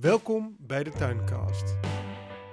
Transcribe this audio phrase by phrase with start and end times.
[0.00, 1.76] Welkom bij de Tuincast.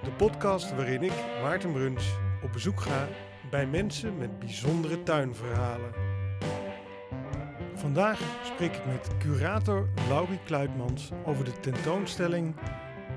[0.02, 2.04] De podcast waarin ik, Maarten Bruns,
[2.42, 3.08] op bezoek ga
[3.50, 5.92] bij mensen met bijzondere tuinverhalen.
[7.74, 12.54] Vandaag spreek ik met curator Laurie Kluitmans over de tentoonstelling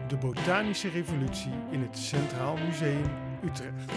[0.08, 3.12] De Botanische Revolutie in het Centraal Museum
[3.44, 3.92] Utrecht.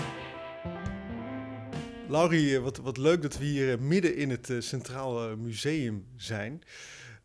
[2.09, 6.07] Laurie, eh, wat, wat leuk dat we hier eh, midden in het uh, Centraal Museum
[6.17, 6.63] zijn.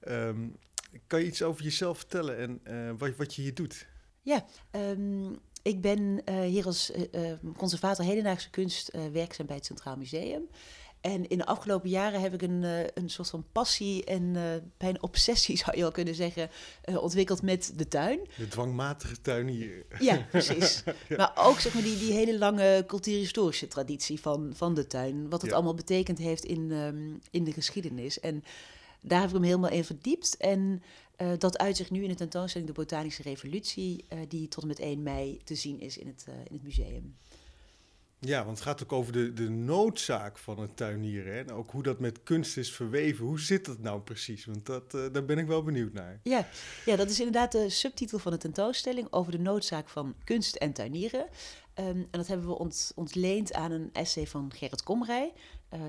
[0.08, 0.56] Um,
[1.07, 3.88] kan je iets over jezelf vertellen en uh, wat, wat je hier doet?
[4.21, 9.97] Ja, um, ik ben uh, hier als uh, conservator hedendaagse kunst werkzaam bij het Centraal
[9.97, 10.47] Museum.
[11.02, 14.33] En in de afgelopen jaren heb ik een, een soort van passie en
[14.78, 16.50] bijna obsessie, zou je wel kunnen zeggen,
[16.86, 18.19] ontwikkeld met de tuin.
[18.38, 19.86] De dwangmatige tuin hier.
[20.00, 20.83] Ja, precies.
[21.10, 21.16] ja.
[21.18, 25.30] Maar ook zeg maar, die, die hele lange cultuurhistorische traditie van, van de tuin.
[25.30, 25.55] Wat het ja.
[25.55, 28.19] allemaal betekend heeft in, um, in de geschiedenis.
[28.19, 28.44] En
[29.04, 30.38] daar heb ik hem helemaal in verdiept.
[30.38, 30.82] En
[31.18, 34.80] uh, dat uitzicht nu in de tentoonstelling De Botanische Revolutie, uh, die tot en met
[34.80, 37.16] 1 mei te zien is in het, uh, in het museum.
[38.19, 41.33] Ja, want het gaat ook over de, de noodzaak van het tuinieren.
[41.33, 41.39] Hè?
[41.39, 43.25] En ook hoe dat met kunst is verweven.
[43.25, 44.45] Hoe zit dat nou precies?
[44.45, 46.20] Want dat, daar ben ik wel benieuwd naar.
[46.23, 46.47] Ja,
[46.86, 50.73] ja, dat is inderdaad de subtitel van de tentoonstelling over de noodzaak van kunst en
[50.73, 51.27] tuinieren.
[51.80, 55.33] Um, en dat hebben we ont, ontleend aan een essay van Gerrit Komrij.
[55.73, 55.81] Uh,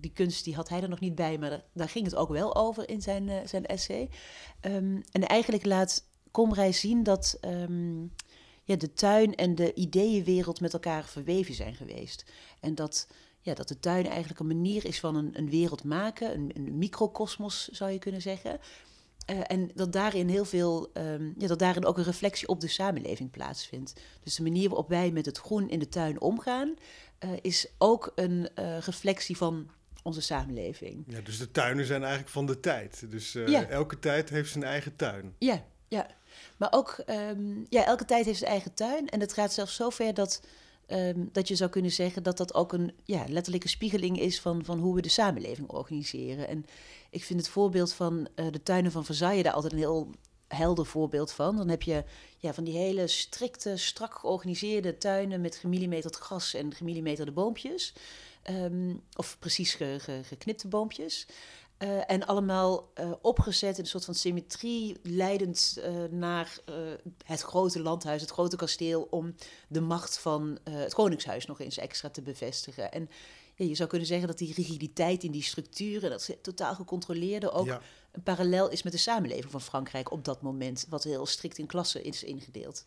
[0.00, 2.56] die kunst die had hij er nog niet bij, maar daar, ging het ook wel
[2.56, 4.08] over in zijn, uh, zijn essay.
[4.60, 8.12] Um, en eigenlijk laat Komrij zien dat um,
[8.66, 12.24] ja, de tuin en de ideeënwereld met elkaar verweven zijn geweest.
[12.60, 13.08] En dat,
[13.40, 16.78] ja, dat de tuin eigenlijk een manier is van een, een wereld maken, een, een
[16.78, 18.60] microcosmos zou je kunnen zeggen.
[19.30, 22.68] Uh, en dat daarin heel veel, um, ja, dat daarin ook een reflectie op de
[22.68, 24.00] samenleving plaatsvindt.
[24.22, 26.74] Dus de manier waarop wij met het groen in de tuin omgaan,
[27.24, 28.48] uh, is ook een
[28.80, 29.70] reflectie van
[30.06, 31.04] onze samenleving.
[31.06, 33.10] Ja, dus de tuinen zijn eigenlijk van de tijd.
[33.10, 33.66] Dus ja.
[33.66, 35.34] elke tijd heeft zijn eigen tuin.
[35.38, 36.06] Ja, ja.
[36.56, 39.08] Maar ook, um, ja, elke tijd heeft zijn eigen tuin.
[39.08, 40.42] En het gaat zelfs zo ver dat,
[40.88, 44.64] um, dat je zou kunnen zeggen dat dat ook een ja, letterlijke spiegeling is van,
[44.64, 46.48] van hoe we de samenleving organiseren.
[46.48, 46.66] En
[47.10, 50.10] ik vind het voorbeeld van uh, de tuinen van Versailles daar altijd een heel
[50.48, 51.56] helder voorbeeld van.
[51.56, 52.04] Dan heb je
[52.38, 57.94] ja, van die hele strikte, strak georganiseerde tuinen met gemillimeterd gras en gemillimeterde boompjes.
[58.50, 61.26] Um, of precies ge, ge, geknipte boompjes.
[61.78, 66.58] Uh, en allemaal uh, opgezet in een soort van symmetrie, leidend uh, naar
[67.24, 69.34] het grote landhuis, het grote kasteel, om
[69.68, 72.92] de macht van het Koningshuis nog eens extra te bevestigen.
[72.92, 73.08] En
[73.54, 77.66] ja, je zou kunnen zeggen dat die rigiditeit in die structuren, dat totaal gecontroleerde, ook
[77.66, 77.80] ja.
[78.12, 81.66] een parallel is met de samenleving van Frankrijk op dat moment, wat heel strikt in
[81.66, 82.84] klassen is ingedeeld.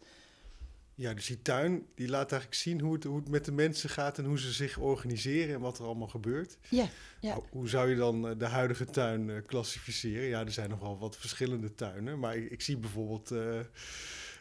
[0.99, 3.89] Ja, dus die tuin die laat eigenlijk zien hoe het, hoe het met de mensen
[3.89, 6.57] gaat en hoe ze zich organiseren en wat er allemaal gebeurt.
[6.69, 6.85] Ja,
[7.19, 7.39] ja.
[7.49, 10.27] Hoe zou je dan de huidige tuin uh, klassificeren?
[10.27, 13.31] Ja, er zijn nogal wat verschillende tuinen, maar ik, ik zie bijvoorbeeld.
[13.31, 13.59] Uh,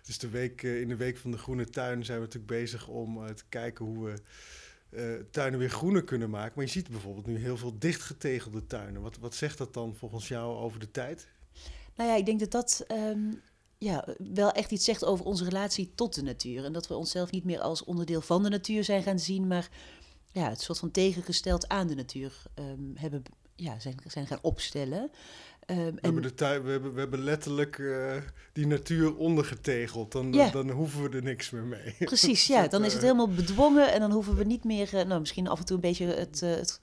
[0.07, 2.89] dus de week, uh, in de week van de Groene Tuin zijn we natuurlijk bezig
[2.89, 4.05] om te kijken hoe
[4.91, 6.53] we tuinen weer groener kunnen maken.
[6.55, 9.03] Maar je ziet bijvoorbeeld nu heel veel dichtgetegelde tuinen.
[9.03, 11.29] Wat, wat zegt dat dan volgens jou over de tijd?
[11.95, 13.43] Nou ja, ik denk dat dat um,
[13.78, 16.65] ja, wel echt iets zegt over onze relatie tot de natuur.
[16.65, 19.69] En dat we onszelf niet meer als onderdeel van de natuur zijn gaan zien, maar
[20.33, 23.22] ja, het soort van tegengesteld aan de natuur um, hebben,
[23.55, 25.11] ja, zijn, zijn gaan opstellen.
[25.71, 28.16] Um, we, en hebben de tuin, we, hebben, we hebben letterlijk uh,
[28.53, 30.12] die natuur ondergetegeld.
[30.12, 30.50] Dan, ja.
[30.50, 31.95] dan hoeven we er niks meer mee.
[31.99, 32.69] Precies, ja.
[32.69, 34.95] Dan is het helemaal bedwongen en dan hoeven we niet meer...
[34.95, 36.41] Uh, nou, misschien af en toe een beetje het...
[36.45, 36.81] Uh, het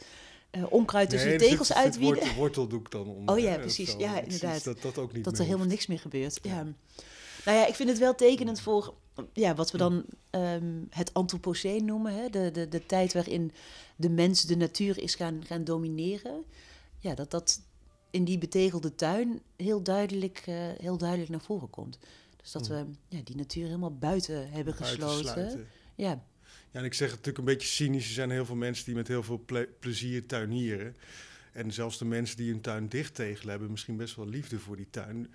[0.69, 2.23] onkruid tussen nee, de tegels zit, uitwieden.
[2.23, 3.35] Het worteldoek dan onder.
[3.35, 3.95] Oh ja, precies.
[3.97, 4.63] Ja, inderdaad.
[4.63, 6.39] Dat dat ook niet Dat er helemaal niks meer gebeurt.
[6.41, 6.63] Ja.
[7.45, 8.93] Nou ja, ik vind het wel tekenend voor
[9.33, 12.13] ja, wat we dan um, het Anthropoceen noemen.
[12.13, 12.29] Hè?
[12.29, 13.51] De, de, de tijd waarin
[13.95, 16.43] de mens de natuur is gaan, gaan domineren.
[16.99, 17.61] Ja, dat dat
[18.09, 21.99] in die betegelde tuin heel duidelijk, uh, heel duidelijk naar voren komt.
[22.41, 25.67] Dus dat we ja, die natuur helemaal buiten hebben gesloten.
[25.95, 26.23] Ja.
[26.75, 28.07] Ja, en ik zeg het natuurlijk een beetje cynisch.
[28.07, 30.95] Er zijn heel veel mensen die met heel veel ple plezier tuinieren.
[31.51, 34.75] En zelfs de mensen die hun tuin dicht tegelen hebben misschien best wel liefde voor
[34.75, 35.33] die tuin.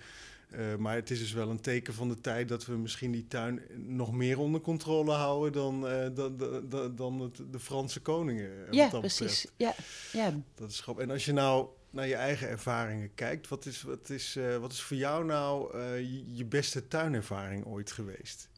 [0.52, 3.26] Uh, maar het is dus wel een teken van de tijd dat we misschien die
[3.28, 6.36] tuin nog meer onder controle houden dan, uh, dan,
[6.68, 8.50] dan, dan het, de Franse koningen.
[8.70, 9.46] Ja, precies.
[9.56, 9.74] Ja,
[10.12, 10.40] ja.
[10.54, 11.04] Dat is grappig.
[11.04, 14.72] En als je nou naar je eigen ervaringen kijkt, wat is, wat is, uh, wat
[14.72, 18.49] is voor jou nou je, je beste tuinervaring ooit geweest?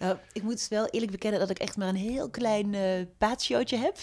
[0.00, 3.76] Nou, ik moet wel eerlijk bekennen dat ik echt maar een heel klein uh, patiootje
[3.76, 3.96] heb.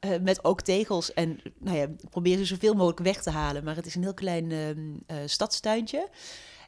[0.00, 1.12] Uh, met ook tegels.
[1.12, 3.64] En nou ja, ik probeer ze zoveel mogelijk weg te halen.
[3.64, 4.66] Maar het is een heel klein uh,
[5.26, 6.08] stadstuintje.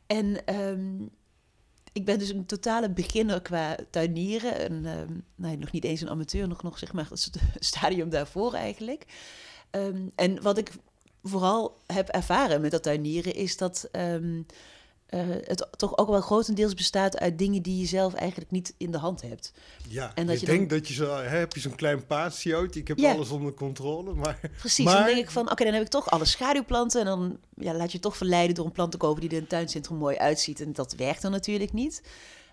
[0.07, 1.11] En um,
[1.93, 4.59] ik ben dus een totale beginner qua tuinieren.
[4.59, 8.55] En, um, nou, nog niet eens een amateur, nog, nog zeg maar het stadium daarvoor
[8.55, 9.05] eigenlijk.
[10.15, 10.71] En wat ik
[11.23, 13.89] vooral heb ervaren met dat tuinieren is dat
[15.07, 18.91] eh, het toch ook wel grotendeels bestaat uit dingen die je zelf eigenlijk niet in
[18.91, 19.53] de hand hebt.
[19.89, 22.07] Ja, En dat je, je dan- denkt dat je zo, hè, heb je zo'n klein
[22.07, 23.13] patiootje, ik heb Ja.
[23.13, 24.41] alles onder controle, maar...
[24.59, 27.01] Precies, Maar- dan denk ik van, oké, dan heb ik toch alle schaduwplanten.
[27.01, 29.41] En dan ja, laat je toch verleiden door een plant te kopen die er in
[29.41, 30.61] het tuincentrum mooi uitziet.
[30.61, 32.03] En dat werkt dan natuurlijk niet.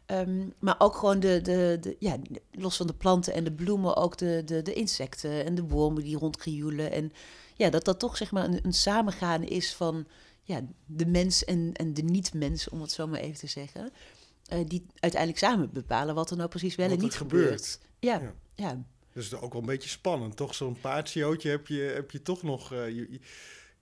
[0.06, 2.16] Ehm, maar ook gewoon de, de, de, ja,
[2.52, 6.04] los van de planten en de bloemen, ook de, de, de insecten en de wormen
[6.04, 6.92] die rondkrioelen.
[6.92, 7.12] En
[7.56, 10.06] ja, dat dat toch zeg maar een, een samengaan is van
[10.44, 13.92] ja, de mens en, en de niet-mens, om het zo maar even te zeggen.
[14.44, 17.44] eh, die uiteindelijk samen bepalen wat er nou precies wel Wat en niet gebeurt.
[17.66, 17.80] gebeurt.
[18.00, 18.34] Ja, Ja.
[18.56, 18.84] ja.
[19.14, 20.56] Dus het is ook wel een beetje spannend, toch?
[20.56, 22.72] Zo'n patiootje heb je, heb je toch nog...
[22.74, 23.20] eh, je, je-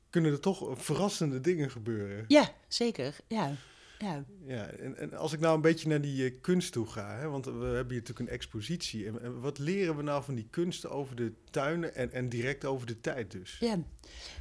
[0.10, 2.26] kunnen er toch verrassende dingen gebeuren.
[2.28, 3.16] ja zeker.
[3.28, 3.56] Ja,
[4.02, 4.24] ja.
[4.46, 7.28] Ja, en, en als ik nou een beetje naar die eh, kunst toe ga, hè,
[7.30, 9.08] want we hebben hier natuurlijk een expositie.
[9.08, 12.66] En, en wat leren we nou van die kunst over de tuinen en, en direct
[12.66, 13.58] over de tijd dus?
[13.60, 13.80] Ja,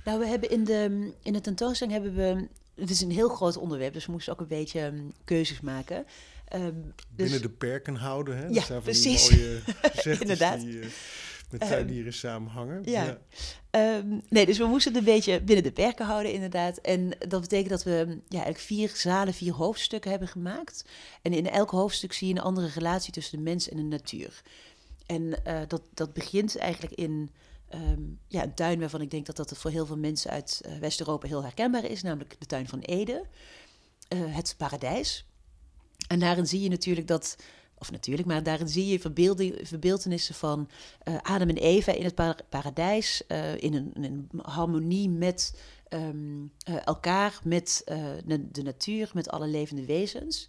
[0.05, 2.49] nou we hebben in de, in de tentoonstelling hebben we,
[2.81, 6.05] het is een heel groot onderwerp, dus we moesten ook een beetje ehm, keuzes maken.
[6.49, 8.47] Ehm, dus, Binnen de perken houden, hè?
[8.47, 9.29] Dat Ja, zijn van precies.
[9.29, 9.61] die mooie
[9.93, 10.61] gezegdes Inderdaad.
[10.61, 10.87] die eh,
[11.51, 12.83] met Ehm, tuinieren samenhangen.
[12.85, 13.19] ja.
[13.71, 16.79] ehm, nee, dus we moesten het een beetje binnen de perken houden inderdaad.
[16.79, 17.93] En dat betekent dat we
[18.29, 20.85] ja, eigenlijk vier zalen, vier hoofdstukken hebben gemaakt.
[21.23, 24.43] En in elk hoofdstuk zie je een andere relatie tussen de mens en de natuur.
[25.07, 27.31] En eh, dat, dat begint eigenlijk in
[27.69, 30.79] ehm, ja, een tuin waarvan ik denk dat dat voor heel veel mensen uit eh,
[30.79, 33.25] West-Europa heel herkenbaar is, namelijk de tuin van Ede,
[34.09, 35.25] Eh, het paradijs.
[36.09, 37.37] En daarin zie je natuurlijk dat,
[37.81, 39.01] of natuurlijk, maar daarin zie je
[39.63, 40.69] verbeeldenissen van
[41.03, 46.87] eh, Adam en Eva in het para- paradijs, eh, in, een, harmonie met ehm, eh,
[46.87, 47.83] elkaar, met
[48.25, 50.49] de, de natuur, met alle levende wezens.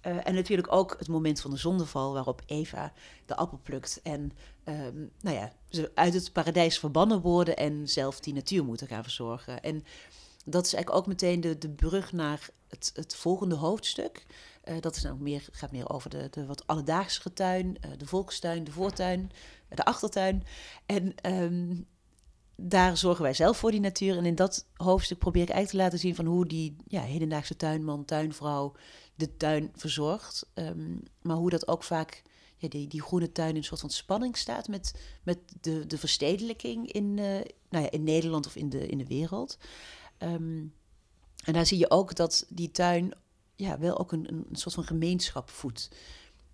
[0.00, 2.92] En natuurlijk ook het moment van de zondeval waarop Eva
[3.26, 4.32] de appel plukt en
[4.64, 9.02] ehm, nou ja, ze uit het paradijs verbannen worden en zelf die natuur moeten gaan
[9.02, 9.62] verzorgen.
[9.62, 9.84] En
[10.44, 14.26] dat is eigenlijk ook meteen de, de brug naar het, het volgende hoofdstuk.
[14.62, 18.06] Eh, dat is nou meer, gaat meer over de, de wat alledaagse tuin, eh, de
[18.06, 19.30] volkstuin, de voortuin,
[19.68, 20.44] eh, de achtertuin.
[20.86, 21.74] En ehm,
[22.56, 24.16] daar zorgen wij zelf voor die natuur.
[24.16, 27.56] En in dat hoofdstuk probeer ik eigenlijk te laten zien van hoe die ja, hedendaagse
[27.56, 28.72] tuinman, tuinvrouw
[29.14, 30.50] de tuin verzorgt.
[30.54, 32.22] Ehm, maar hoe dat ook vaak,
[32.56, 35.98] ja, die, die groene tuin in een soort van spanning staat met, met de, de
[35.98, 37.44] verstedelijking in, nou
[37.84, 39.58] ja, in Nederland of in de, in de wereld.
[40.18, 40.64] Ehm,
[41.42, 43.12] en daar zie je ook dat die tuin
[43.56, 45.90] ja, wel ook een, een soort van gemeenschap voedt.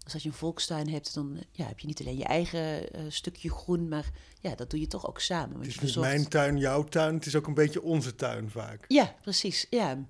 [0.04, 3.02] Dus als je een volkstuin hebt, dan ja, heb je niet alleen je eigen eh,
[3.08, 5.56] stukje groen, maar ja, dat doe je toch ook samen.
[5.58, 8.14] Het is je niet verzorgt- mijn tuin, jouw tuin, het is ook een beetje onze
[8.14, 8.84] tuin vaak.
[8.88, 9.66] Ja, precies.
[9.70, 10.06] Ja.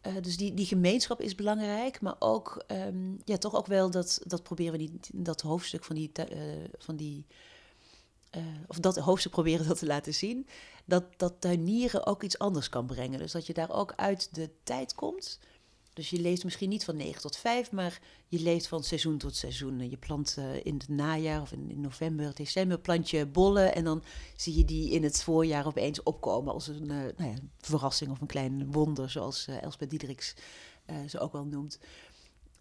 [0.00, 4.20] Eh, dus die, die gemeenschap is belangrijk, maar ook, ehm, ja, toch ook wel dat,
[4.26, 6.26] dat proberen we niet, dat hoofdstuk van die, eh,
[6.78, 7.26] van die
[8.34, 10.46] eh, of dat hoofdstuk proberen dat te laten zien,
[10.84, 13.18] dat, dat tuinieren ook iets anders kan brengen.
[13.18, 15.38] Dus dat je daar ook uit de tijd komt.
[15.92, 19.36] Dus je leeft misschien niet van 9 tot 5, maar je leeft van seizoen tot
[19.36, 19.80] seizoen.
[19.80, 23.74] En Je plant eh, in het najaar of in, november, december plant je bollen.
[23.74, 24.02] En dan
[24.36, 28.20] zie je die in het voorjaar opeens opkomen als een eh, nou ja, verrassing of
[28.20, 30.34] een klein wonder, zoals Elspeth Diederiks
[31.08, 31.78] ze ook wel noemt.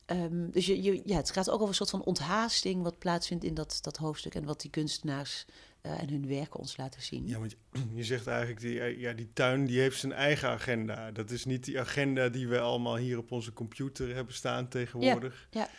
[0.06, 3.44] Ehm, dus je, je, ja, het gaat ook over een soort van onthaasting wat plaatsvindt
[3.44, 5.46] in dat, dat hoofdstuk en wat die kunstenaars
[5.82, 7.28] eh, en hun werken ons laten zien.
[7.28, 7.58] Ja, want je,
[8.00, 11.12] je zegt eigenlijk, die, eh, ja, die tuin die heeft zijn eigen agenda.
[11.12, 15.48] Dat is niet die agenda die we allemaal hier op onze computer hebben staan tegenwoordig.
[15.52, 15.70] ja.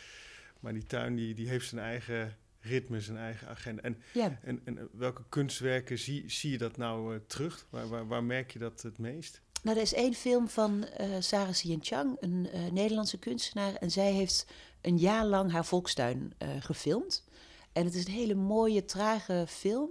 [0.61, 3.83] Maar die tuin die, die heeft zijn eigen ritme, zijn eigen agenda.
[3.83, 4.39] En, Ja.
[4.43, 7.67] en, en welke kunstwerken zie, zie je dat nou eh, terug?
[7.71, 9.43] Waar, waar, waar merk je dat het meest?
[9.65, 13.75] Nou, er is één film van eh Sarah Sien Chang, een eh, Nederlandse kunstenaar.
[13.75, 14.47] En zij heeft
[14.81, 17.25] een jaar lang haar volkstuin eh, gefilmd.
[17.73, 19.91] En het is een hele mooie, trage film.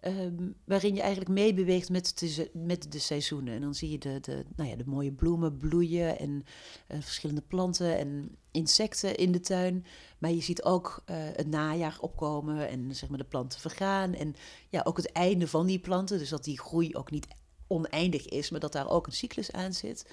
[0.00, 3.54] ehm, waarin je eigenlijk meebeweegt met de, met de seizoenen.
[3.54, 6.44] En dan zie je de, de, nou ja, de mooie bloemen bloeien en
[6.88, 9.84] verschillende planten en insecten in de tuin.
[10.18, 14.14] Maar je ziet ook het najaar opkomen en zeg maar, de planten vergaan.
[14.14, 14.34] En
[14.68, 16.18] ja, ook het einde van die planten.
[16.18, 17.26] Dus dat die groei ook niet
[17.74, 20.06] oneindig is, maar dat daar ook een cyclus aan zit.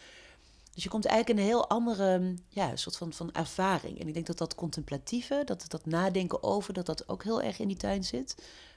[0.73, 3.99] Dus je komt eigenlijk in een heel andere ja, soort van, van ervaring.
[3.99, 7.59] En ik denk dat dat contemplatieve, dat, dat nadenken over, dat dat ook heel erg
[7.59, 8.35] in die tuin zit.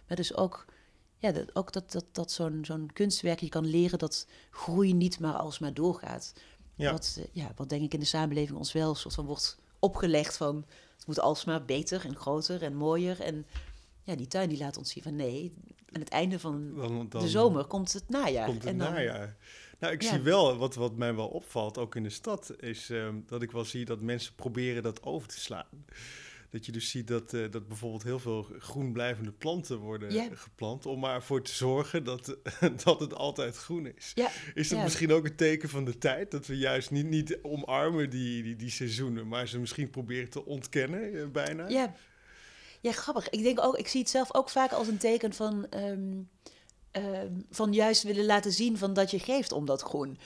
[0.09, 0.65] Maar dus ook,
[1.19, 5.21] ja, dat, ook dat, dat, dat zo'n zo'n kunstwerk je kan leren dat groei niet
[5.21, 6.33] maar alsmaar doorgaat.
[6.75, 6.93] Ja.
[6.93, 10.37] Wat, ja, wat denk ik in de samenleving ons wel een soort van wordt opgelegd
[10.37, 10.65] van
[10.97, 13.21] het moet alsmaar beter en groter en mooier.
[13.21, 13.47] En
[14.05, 15.53] ja, die tuin die laat ons zien van nee,
[15.93, 18.47] aan het einde van Dan, dan de zomer komt het najaar.
[18.47, 19.37] komt het en dan, najaar.
[19.79, 20.09] Nou, ik Ja.
[20.11, 23.51] zie wel, wat, wat mij wel opvalt, ook in de stad, is ehm, dat ik
[23.51, 25.85] wel zie dat mensen proberen dat over te slaan.
[26.51, 30.87] Dat je dus ziet dat, eh, dat bijvoorbeeld heel veel groen blijvende planten worden geplant.
[30.87, 32.37] Om maar voor te zorgen dat,
[32.85, 34.15] dat het altijd groen is.
[34.55, 36.31] Is dat misschien ook een teken van de tijd?
[36.31, 40.45] Dat we juist niet, niet omarmen die, die, die seizoenen, maar ze misschien proberen te
[40.45, 41.69] ontkennen eh, bijna?
[41.69, 41.95] Ja.
[42.85, 43.29] Ja, grappig.
[43.29, 46.13] Ik denk ook, ik zie het zelf ook vaak als een teken van, ehm,
[46.91, 50.19] ehm, van juist willen laten zien van dat je geeft om dat groen.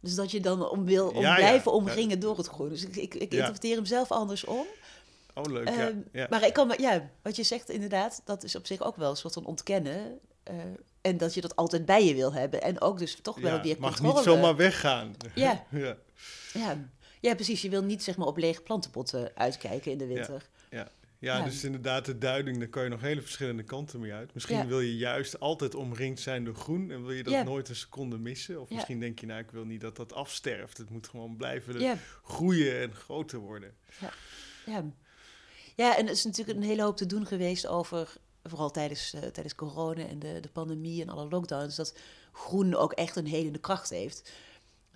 [0.00, 1.34] Dus dat je dan om wil om Ja, ja.
[1.34, 2.68] blijven omringen door het groen.
[2.68, 4.66] Dus ik, ik, interpreteer hem zelf andersom.
[5.34, 5.68] Oh, leuk.
[5.68, 5.92] Ja.
[6.12, 6.26] ja.
[6.30, 9.16] Maar ik kan ja, wat je zegt inderdaad, dat is op zich ook wel een
[9.16, 10.18] soort van ontkennen.
[10.42, 10.54] eh,
[11.00, 12.62] en dat je dat altijd bij je wil hebben.
[12.62, 14.14] En ook dus toch wel Ja, weer mag controle.
[14.14, 15.14] niet zomaar weggaan.
[15.34, 15.64] Ja.
[15.70, 15.96] ja.
[16.52, 16.88] Ja.
[17.20, 17.62] ja, precies.
[17.62, 20.48] Je wil niet zeg maar op lege plantenpotten uitkijken in de winter.
[21.20, 24.34] Ja, dus inderdaad, de duiding, daar kan je nog hele verschillende kanten mee uit.
[24.34, 24.66] Misschien Ja.
[24.66, 27.42] wil je juist altijd omringd zijn door groen en wil je dat Ja.
[27.42, 28.60] nooit een seconde missen.
[28.60, 30.78] Of misschien denk je, nou, ik wil niet dat dat afsterft.
[30.78, 33.74] Het moet gewoon blijven groeien en groter worden.
[34.66, 34.84] Ja.
[35.76, 39.20] ja, en er is natuurlijk een hele hoop te doen geweest over, vooral tijdens, eh,
[39.20, 41.98] tijdens corona en de, de pandemie en alle lockdowns, dat
[42.32, 44.32] groen ook echt een helende kracht heeft.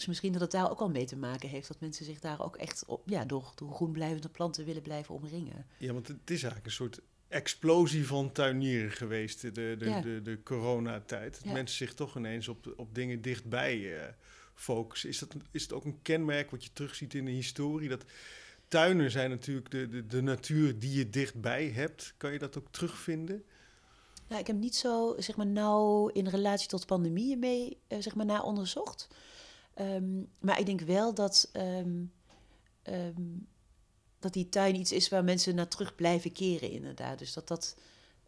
[0.03, 2.41] Dus misschien dat het daar ook wel mee te maken heeft, dat mensen zich daar
[2.41, 5.67] ook echt op, ja, door, door groen blijvende planten willen blijven omringen.
[5.79, 10.01] Ja, want het is eigenlijk een soort explosie van tuinieren geweest, de, de, Ja.
[10.01, 11.35] de, de coronatijd.
[11.35, 11.53] Dat Ja.
[11.53, 14.09] mensen zich toch ineens op, op dingen dichtbij eh,
[14.55, 15.09] focussen.
[15.09, 17.89] Is, dat, is het ook een kenmerk wat je terugziet in de historie?
[17.89, 18.05] Dat
[18.69, 22.15] tuinen zijn natuurlijk de, de, de natuur die je dichtbij hebt.
[22.17, 23.45] Kan je dat ook terugvinden?
[24.29, 28.15] Nou, ik heb niet zo, zeg maar, nauw in relatie tot pandemieën mee, eh, zeg
[28.15, 29.09] maar, na onderzocht.
[29.75, 31.91] Ehm, maar ik denk wel dat, ehm,
[32.83, 33.23] ehm,
[34.19, 37.19] dat die tuin iets is waar mensen naar terug blijven keren, inderdaad.
[37.19, 37.77] Dus dat dat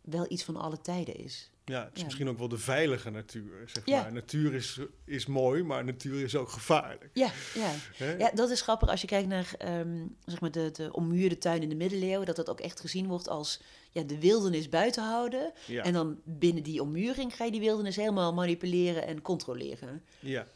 [0.02, 1.50] wel iets van alle tijden is.
[1.64, 2.04] Ja, het is Ja.
[2.04, 4.02] misschien ook wel de veilige natuur, zeg Ja.
[4.02, 4.12] maar.
[4.12, 7.10] Natuur is, is mooi, maar natuur is ook gevaarlijk.
[7.12, 7.72] Ja, ja.
[8.18, 11.62] Ja, dat is grappig als je kijkt naar ehm, zeg maar de, de ommuurde tuin
[11.62, 12.26] in de middeleeuwen.
[12.26, 13.60] Dat dat ook echt gezien wordt als
[13.90, 15.52] ja, de wildernis buiten houden.
[15.66, 15.82] Ja.
[15.82, 20.02] En dan binnen die ommuring ga je die wildernis helemaal manipuleren en controleren.
[20.20, 20.46] ja.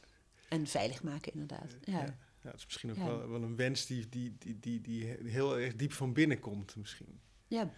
[0.49, 1.77] En veilig maken, inderdaad.
[1.85, 1.93] Ja.
[2.01, 2.19] Ja.
[2.43, 3.05] Ja, het is misschien ook Ja.
[3.07, 6.77] wel, wel een wens die, die, die, die, die heel erg diep van binnen komt,
[6.77, 7.21] misschien.
[7.47, 7.73] ja.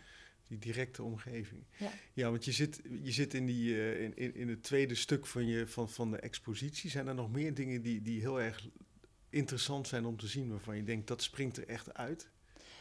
[0.49, 1.65] Die directe omgeving.
[1.79, 1.91] Ja.
[2.13, 5.27] Ja, want je zit, je zit in, die, eh, in, in, in het tweede stuk
[5.27, 6.91] van, je, van, van de expositie.
[6.91, 8.69] Zijn er nog meer dingen die, die heel erg
[9.29, 12.31] interessant zijn om te zien, waarvan je denkt dat springt er echt uit?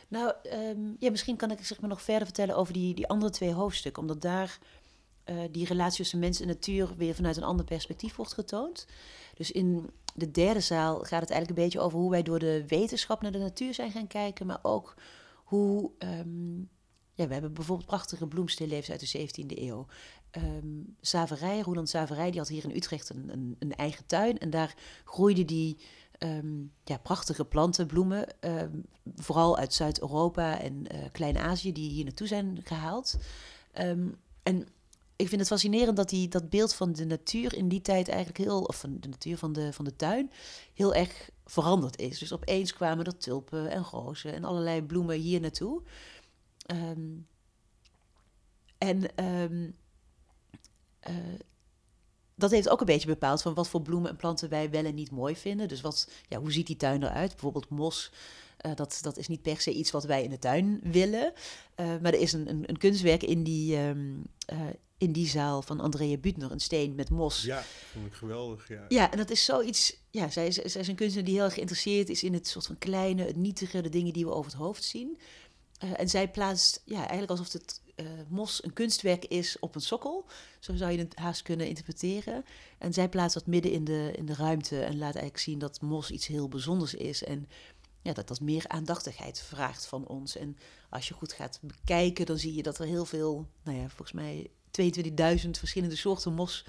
[0.08, 3.31] Nou, ehm, ja, misschien kan ik zeg maar, nog verder vertellen over die, die andere
[3.31, 4.01] twee hoofdstukken.
[4.01, 4.60] Omdat daar
[5.30, 8.88] eh, die relatie tussen mens en natuur weer vanuit een ander perspectief wordt getoond.
[9.36, 12.64] Dus in de derde zaal gaat het eigenlijk een beetje over hoe wij door de
[12.68, 14.46] wetenschap naar de natuur zijn gaan kijken.
[14.46, 14.96] Maar ook
[15.36, 15.92] hoe...
[15.98, 16.58] ehm,
[17.14, 19.86] ja, we hebben bijvoorbeeld prachtige bloemstilleefs uit de 17e eeuw.
[20.32, 20.68] Ehm
[21.02, 24.38] Zaverij, Roeland Zaverij, die had hier in Utrecht een, een, eigen tuin.
[24.38, 25.78] En daar groeiden die
[26.12, 28.28] ehm, ja, prachtige planten, bloemen.
[29.16, 33.18] vooral uit Zuid-Europa en eh, Klein-Azië, die hier naartoe zijn gehaald.
[34.44, 34.68] En
[35.20, 38.38] ik vind het fascinerend dat die, dat beeld van de natuur in die tijd eigenlijk
[38.38, 40.32] heel, of van de natuur van de, van de tuin,
[40.74, 42.20] heel erg veranderd is.
[42.20, 45.82] Dus opeens kwamen er tulpen en rozen en allerlei bloemen hier naartoe.
[46.66, 47.18] Ehm,
[48.78, 49.70] en ehm,
[51.00, 51.16] eh,
[52.36, 54.96] dat heeft ook een beetje bepaald van wat voor bloemen en planten wij wel en
[54.96, 55.68] niet mooi vinden.
[55.68, 57.32] Dus wat, ja, hoe ziet die tuin eruit?
[57.32, 58.12] Bijvoorbeeld mos.
[58.60, 61.34] Eh, dat, dat is niet per se iets wat wij in de tuin willen.
[61.75, 64.60] Eh, maar er is een, een, een kunstwerk in die, ehm, eh,
[64.98, 67.44] in die zaal van Andrea Butner, een steen met mos.
[67.44, 68.86] Ja, vond ik geweldig, ja.
[68.88, 69.98] Ja, en dat is zoiets.
[70.12, 72.66] Ja, zij is, zij is een kunstenaar die heel erg geïnteresseerd is in het soort
[72.66, 75.18] van kleine, het nietige, de dingen die we over het hoofd zien.
[75.96, 77.82] En zij plaatst, ja, eigenlijk alsof het
[78.30, 80.25] mos een kunstwerk is op een sokkel.
[80.60, 82.46] Zo zou je het haast kunnen interpreteren.
[82.78, 85.82] En zij plaatst dat midden in de, in de ruimte en laat eigenlijk zien dat
[85.82, 87.24] mos iets heel bijzonders is.
[87.24, 87.48] En
[88.01, 90.36] ja, dat dat meer aandachtigheid vraagt van ons.
[90.36, 90.58] En
[90.89, 94.12] als je goed gaat bekijken, dan zie je dat er heel veel, nou ja, volgens
[94.12, 94.50] mij
[94.82, 96.65] 22.000 verschillende soorten mos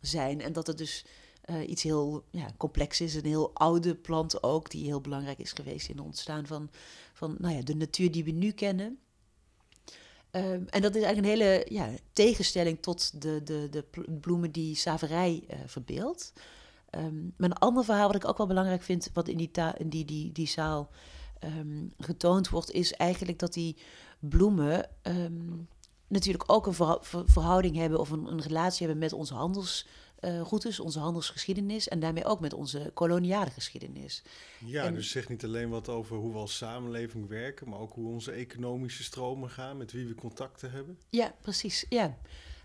[0.00, 0.40] zijn.
[0.40, 1.04] En dat het dus
[1.40, 3.14] eh, iets heel ja, complex is.
[3.14, 6.70] Een heel oude plant ook, die heel belangrijk is geweest in het ontstaan van,
[7.12, 8.98] van nou ja, de natuur die we nu kennen.
[10.30, 13.84] Ehm, en dat is eigenlijk een hele ja, tegenstelling tot de, de, de
[14.20, 16.32] bloemen die Saverij eh verbeeldt.
[16.90, 19.88] Ehm, maar een ander verhaal wat ik ook wel belangrijk vind, wat in die, in
[19.88, 20.90] die, die, die zaal
[21.38, 23.76] ehm, getoond wordt, is eigenlijk dat die
[24.18, 25.46] bloemen ehm,
[26.08, 30.80] natuurlijk ook een verhou- ver- verhouding hebben of een, een relatie hebben met onze handelsroutes,
[30.80, 34.22] onze handelsgeschiedenis en daarmee ook met onze koloniale geschiedenis.
[34.64, 37.92] Ja, En- dus zeg niet alleen wat over hoe we als samenleving werken, maar ook
[37.92, 40.98] hoe onze economische stromen gaan, met wie we contacten hebben.
[41.10, 41.86] Ja, precies.
[41.88, 42.18] Ja.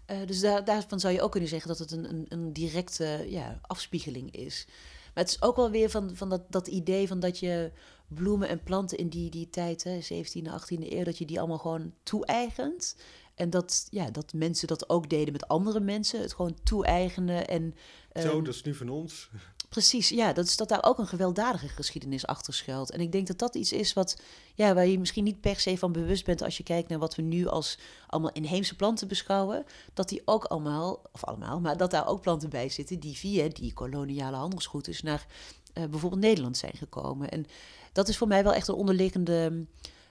[0.05, 3.25] Eh, dus daar, daarvan zou je ook kunnen zeggen dat het een, een, een directe
[3.27, 4.65] ja, afspiegeling is.
[5.13, 7.71] Maar het is ook wel weer van, van dat, dat idee van dat je
[8.07, 11.57] bloemen en planten in die, die tijd, hè, 17e, 18e eeuw, dat je die allemaal
[11.57, 12.95] gewoon toe-eigent.
[13.35, 17.47] En dat, ja, dat mensen dat ook deden met andere mensen, het gewoon toe-eigenen.
[17.47, 17.75] En,
[18.13, 19.29] Zo, ehm, dat is nu van ons.
[19.73, 22.91] Precies, ja, dat is dat daar ook een gewelddadige geschiedenis achter schuilt.
[22.91, 24.17] En ik denk dat dat iets is wat,
[24.55, 27.15] ja, waar je misschien niet per se van bewust bent als je kijkt naar wat
[27.15, 29.65] we nu als allemaal inheemse planten beschouwen.
[29.93, 33.47] Dat die ook allemaal, of allemaal, maar dat daar ook planten bij zitten die via
[33.47, 35.25] die koloniale handelsroutes naar
[35.73, 37.29] eh, bijvoorbeeld Nederland zijn gekomen.
[37.29, 37.45] En
[37.91, 39.65] dat is voor mij wel echt een onderliggende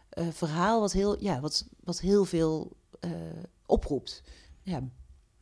[0.09, 3.11] eh, verhaal wat heel, ja, wat, wat heel veel eh,
[3.67, 4.23] oproept.
[4.63, 4.83] Ja,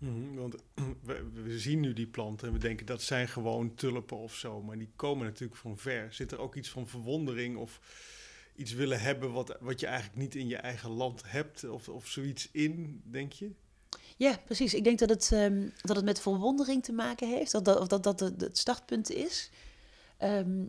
[0.00, 0.54] Mhm, want
[1.42, 4.62] we, zien nu die planten en we denken dat zijn gewoon tulpen of zo.
[4.62, 6.12] Maar die komen natuurlijk van ver.
[6.12, 7.80] Zit er ook iets van verwondering of
[8.56, 11.68] iets willen hebben wat, wat je eigenlijk niet in je eigen land hebt?
[11.68, 13.50] Of, of zoiets in, denk je?
[14.16, 14.74] Ja, precies.
[14.74, 17.52] Ik denk dat het, ehm, dat het met verwondering te maken heeft.
[17.52, 19.50] Dat dat, of dat, dat het startpunt is.
[20.16, 20.64] Ehm,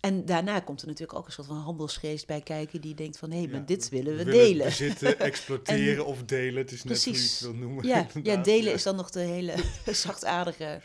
[0.00, 2.80] en daarna komt er natuurlijk ook een soort van handelsgeest bij kijken...
[2.80, 4.66] die denkt van, hé, Ja, maar dit willen we willen delen.
[4.66, 6.62] Bezitten, exploiteren of delen.
[6.62, 7.32] Het is net hoe je Precies.
[7.32, 7.86] het wil noemen.
[7.86, 8.72] Ja, ja, delen Ja.
[8.74, 9.54] is dan nog de hele
[9.92, 10.80] zachtaardige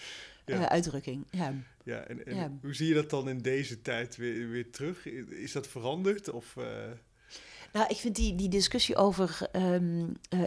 [0.45, 0.69] Ja.
[0.69, 1.25] uitdrukking.
[1.29, 1.53] Ja.
[1.85, 5.05] Ja, en, hoe zie je dat dan in deze tijd weer, weer terug?
[5.29, 6.29] Is dat veranderd?
[6.29, 6.63] Of, eh,
[7.73, 9.75] Nou, ik vind die, die discussie over eh,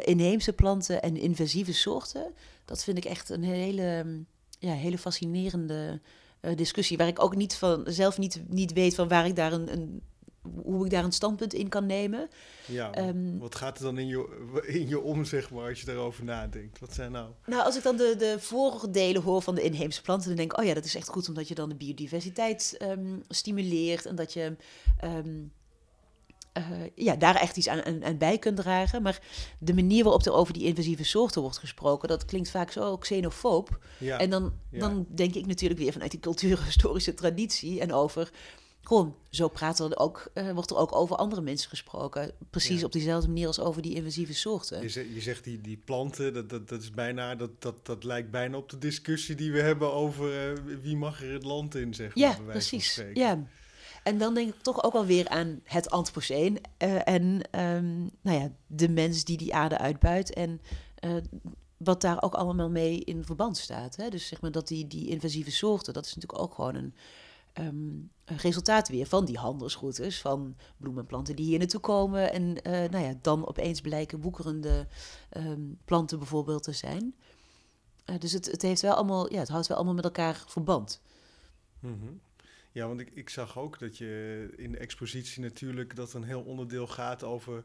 [0.04, 2.32] inheemse planten en invasieve soorten...
[2.64, 4.04] dat vind ik echt een hele,
[4.58, 6.00] ja, hele fascinerende
[6.54, 6.96] discussie...
[6.96, 10.02] waar ik ook niet van, zelf niet, niet weet van waar ik daar een, een,
[10.62, 12.28] hoe ik daar een standpunt in kan nemen.
[12.66, 15.86] ja, Ehm, wat gaat er dan in je, in je om, zeg maar, als je
[15.86, 16.78] daarover nadenkt?
[16.78, 17.30] Wat zijn nou?
[17.46, 20.58] Nou, als ik dan de, de voordelen hoor van de inheemse planten, dan denk ik,
[20.58, 24.32] oh ja, dat is echt goed omdat je dan de biodiversiteit ehm, stimuleert en dat
[24.32, 24.56] je
[24.98, 25.42] ehm,
[26.56, 29.02] eh, ja, daar echt iets aan, aan, aan bij kunt dragen.
[29.02, 29.20] Maar
[29.58, 33.78] de manier waarop er over die invasieve soorten wordt gesproken, dat klinkt vaak zo xenofoob.
[33.98, 34.78] Ja, En dan, ja.
[34.78, 38.30] dan denk ik natuurlijk weer vanuit die cultuurhistorische traditie en over.
[38.80, 42.32] Gewoon, zo praten er ook, eh, wordt er ook over andere mensen gesproken.
[42.50, 42.86] Precies Ja.
[42.86, 44.82] op diezelfde manier als over die invasieve soorten.
[44.82, 48.04] je, zegt, je zegt die, die planten, dat, dat, dat, is bijna, dat, dat, dat
[48.04, 51.74] lijkt bijna op de discussie die we hebben over eh, wie mag er het land
[51.74, 52.24] in, zeg maar.
[52.24, 53.02] Ja, precies.
[53.14, 53.46] Ja.
[54.06, 58.38] En dan denk ik toch ook wel weer aan het antropoceen eh, en ehm, nou
[58.40, 60.60] ja, de mens die die aarde uitbuit en
[60.94, 61.16] eh,
[61.76, 63.96] wat daar ook allemaal mee in verband staat.
[63.96, 64.08] Hè?
[64.08, 66.94] Dus zeg maar dat die, die invasieve soorten, dat is natuurlijk ook gewoon een,
[67.52, 67.90] ehm,
[68.24, 72.62] een resultaat weer van die handelsroutes, van bloemen en planten die hier naartoe komen en
[72.62, 74.86] eh, nou ja, dan opeens blijken woekerende
[75.28, 77.14] ehm, planten bijvoorbeeld te zijn.
[78.18, 81.00] Dus het, het, heeft wel allemaal, ja, het houdt wel allemaal met elkaar verband.
[81.80, 82.12] Mhm.
[82.76, 86.42] Ja, want ik, ik zag ook dat je in de expositie natuurlijk dat een heel
[86.42, 87.64] onderdeel gaat over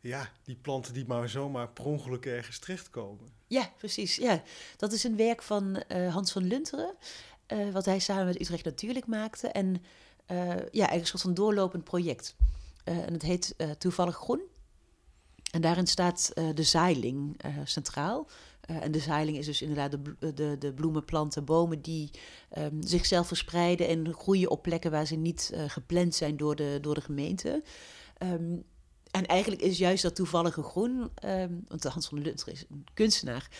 [0.00, 3.28] ja, die planten die maar zomaar per ongeluk ergens terechtkomen.
[3.46, 4.16] Ja, precies.
[4.16, 4.42] Ja.
[4.76, 6.94] Dat is een werk van eh, Hans van Lunteren,
[7.46, 9.48] eh, wat hij samen met Utrecht Natuurlijk maakte.
[9.48, 9.82] En
[10.26, 12.36] eh, ja, eigenlijk een soort van doorlopend project.
[12.84, 14.40] En het heet Toevallig Groen.
[15.50, 18.28] En daarin staat de zaailing centraal.
[18.62, 22.10] Eh, en de zaailing is dus inderdaad de, de, de bloemen, planten, bomen die
[22.50, 26.78] ehm, zichzelf verspreiden en groeien op plekken waar ze niet eh, gepland zijn door de,
[26.80, 27.62] door de gemeente.
[28.18, 28.56] Ehm,
[29.10, 33.50] en eigenlijk is juist dat toevallige groen, ehm, want Hans van Lunteren is een kunstenaar.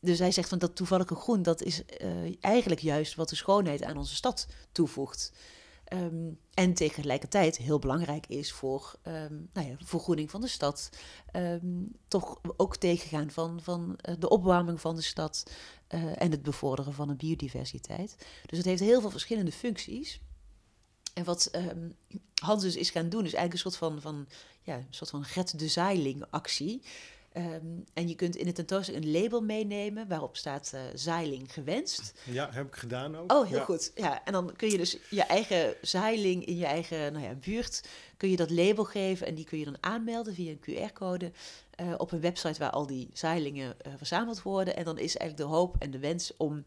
[0.00, 3.82] dus hij zegt van dat toevallige groen, dat is eh, eigenlijk juist wat de schoonheid
[3.82, 5.32] aan onze stad toevoegt.
[5.94, 10.90] Ehm, en tegelijkertijd heel belangrijk is voor ehm, nou ja, vergroening van de stad.
[11.32, 15.50] Ehm, toch ook tegengaan van, van eh, de opwarming van de stad
[15.86, 18.16] eh, en het bevorderen van de biodiversiteit.
[18.46, 20.20] Dus het heeft heel veel verschillende functies.
[21.14, 21.88] En wat ehm,
[22.42, 24.26] Hans dus is gaan doen, is eigenlijk een soort van, van,
[24.62, 26.82] ja, een soort van red de zeiling actie.
[27.34, 32.12] Ehm, en je kunt in de tentoonstelling een label meenemen waarop staat eh, zeiling gewenst.
[32.24, 33.32] Ja, heb ik gedaan ook.
[33.32, 33.64] Oh, heel Ja.
[33.64, 33.92] goed.
[33.94, 37.88] Ja, en dan kun je dus je eigen zeiling in je eigen nou ja, buurt,
[38.16, 41.32] kun je dat label geven en die kun je dan aanmelden via een QR-code
[41.70, 44.76] eh, op een website waar al die zeilingen eh, verzameld worden.
[44.76, 46.64] En dan is eigenlijk de hoop en de wens om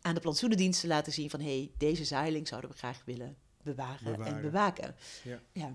[0.00, 3.36] aan de plantsoenendienst te laten zien van hé, hey, deze zeiling zouden we graag willen
[3.62, 4.94] bewaren, en bewaken.
[5.22, 5.40] Ja.
[5.52, 5.74] ja.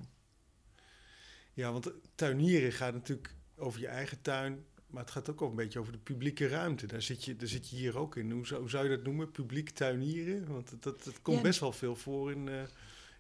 [1.54, 5.56] Ja, want tuinieren gaat natuurlijk over je eigen tuin, maar het gaat ook wel een
[5.56, 6.86] beetje over de publieke ruimte.
[6.88, 8.32] Daar zit je, daar zit je hier ook in.
[8.32, 9.32] Hoe zou, hoe zou je dat noemen?
[9.32, 10.48] Publiek tuinieren?
[10.52, 11.44] Want dat, dat, dat komt Ja.
[11.44, 12.62] best wel veel voor in, eh,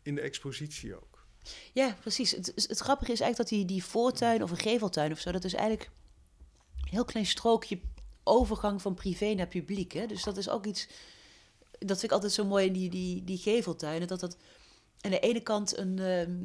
[0.02, 1.26] in de expositie ook.
[1.74, 2.32] Ja, precies.
[2.32, 5.44] Het, het grappige is eigenlijk dat die, die voortuin of een geveltuin of zo, dat
[5.44, 5.90] is eigenlijk
[6.82, 7.80] een heel klein strookje
[8.24, 9.92] overgang van privé naar publiek.
[9.92, 10.06] Hè?
[10.06, 10.88] Dus dat is ook iets,
[11.72, 14.38] dat vind ik altijd zo mooi in die, die, die geveltuinen, dat dat
[15.02, 16.38] aan de ene kant een, ehm,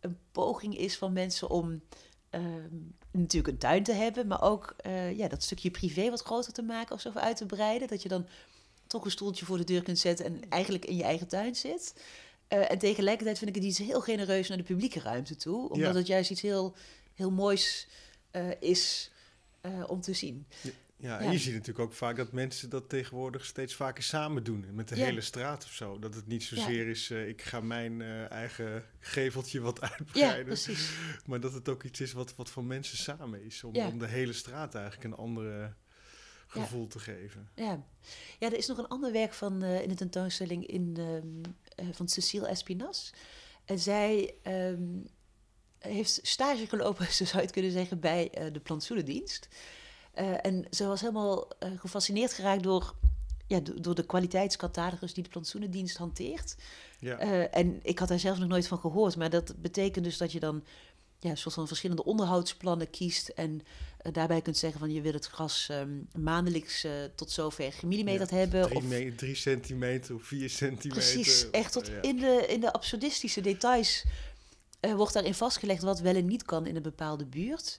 [0.00, 1.82] een poging is van mensen om
[2.30, 2.76] ehm,
[3.10, 6.62] natuurlijk een tuin te hebben, maar ook eh, ja, dat stukje privé wat groter te
[6.62, 7.88] maken of zo, of uit te breiden.
[7.88, 8.26] Dat je dan
[8.86, 11.94] toch een stoeltje voor de deur kunt zetten en eigenlijk in je eigen tuin zit.
[12.48, 15.68] Eh, en tegelijkertijd vind ik het iets heel genereus naar de publieke ruimte toe.
[15.70, 15.94] Omdat Ja.
[15.98, 16.74] het juist iets heel,
[17.14, 17.86] heel moois
[18.30, 19.10] eh, is
[19.86, 20.46] om te zien.
[20.60, 21.30] Ja, en Ja.
[21.30, 24.66] je ziet natuurlijk ook vaak dat mensen dat tegenwoordig steeds vaker samen doen.
[24.72, 25.04] Met de Ja.
[25.04, 25.98] hele straat of zo.
[25.98, 30.38] Dat het niet zozeer is, eh, ik ga mijn eh, eigen geveltje wat uitbreiden.
[30.38, 30.90] Ja, precies.
[31.26, 33.64] Maar dat het ook iets is wat, wat voor mensen samen is.
[33.64, 35.74] Om, de hele straat eigenlijk een andere
[36.46, 37.48] gevoel te geven.
[37.54, 37.84] Ja.
[38.38, 40.96] ja, er is nog een ander werk van, eh, in de tentoonstelling in,
[41.92, 43.12] van Cecile Espinas.
[43.64, 44.98] En zij ehm,
[45.78, 49.48] heeft stage gelopen, zo zou je het kunnen zeggen, bij de plantsoenendienst.
[50.18, 52.94] Eh, en ze was helemaal eh, gefascineerd geraakt door,
[53.46, 56.56] ja, do- door de kwaliteitscatalogus die de plantsoenendienst hanteert.
[56.98, 57.18] Ja.
[57.18, 60.32] Eh, en ik had daar zelf nog nooit van gehoord, maar dat betekent dus dat
[60.32, 60.64] je dan
[61.20, 63.60] ja, een soort van verschillende onderhoudsplannen kiest en
[64.12, 68.62] daarbij kunt zeggen van je wil het gras ehm, maandelijks tot zover gemillimeterd Ja, hebben.
[68.62, 70.88] Drie, of, me- drie centimeter of vier centimeter.
[71.12, 72.02] precies, echt tot Ja.
[72.02, 74.04] in, de, in de absurdistische details
[74.80, 77.78] wordt daarin vastgelegd wat wel en niet kan in een bepaalde buurt.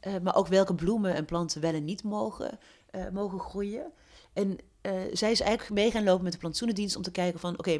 [0.00, 2.58] Eh, maar ook welke bloemen en planten wel en niet mogen,
[2.90, 3.92] eh, mogen groeien.
[4.32, 7.58] En eh, zij is eigenlijk mee gaan lopen met de plantsoenendienst om te kijken van...
[7.58, 7.78] oké,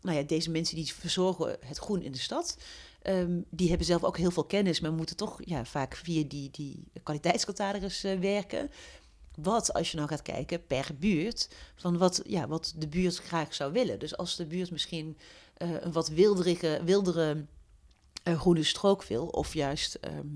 [0.00, 2.56] nou ja, deze mensen die verzorgen het groen in de stad...
[3.02, 4.80] ehm, die hebben zelf ook heel veel kennis...
[4.80, 8.70] maar moeten toch ja, vaak via die, die kwaliteitscatalogus werken.
[9.34, 11.48] Wat, als je nou gaat kijken per buurt...
[11.76, 13.98] van wat, ja, wat de buurt graag zou willen.
[13.98, 15.16] Dus als de buurt misschien
[15.56, 17.46] een wat wilderige, wildere
[18.24, 19.26] groene strook wil...
[19.26, 19.94] of juist...
[19.94, 20.26] ehm,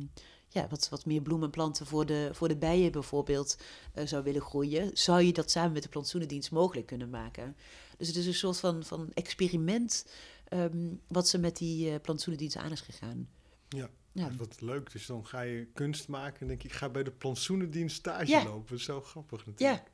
[0.56, 3.58] ja, wat, wat meer bloemen en planten voor de, voor de bijen bijvoorbeeld
[3.94, 7.56] eh, zou willen groeien, zou je dat samen met de plantsoenendienst mogelijk kunnen maken.
[7.98, 10.06] Dus het is een soort van, van experiment
[10.48, 13.28] ehm, wat ze met die eh plantsoenendienst aan is gegaan.
[13.68, 13.90] Ja.
[14.12, 14.92] Ja, Wat leuk.
[14.92, 18.30] Dus dan ga je kunst maken en denk ik, ik ga bij de plantsoenendienst stage
[18.30, 18.44] Ja.
[18.44, 18.80] lopen.
[18.80, 19.90] Zo grappig natuurlijk.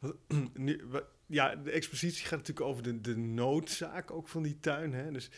[0.00, 0.14] Want,
[0.58, 0.82] nu,
[1.26, 4.92] ja, de expositie gaat natuurlijk over de, de noodzaak ook van die tuin.
[4.92, 5.12] Hè?
[5.12, 5.30] Dus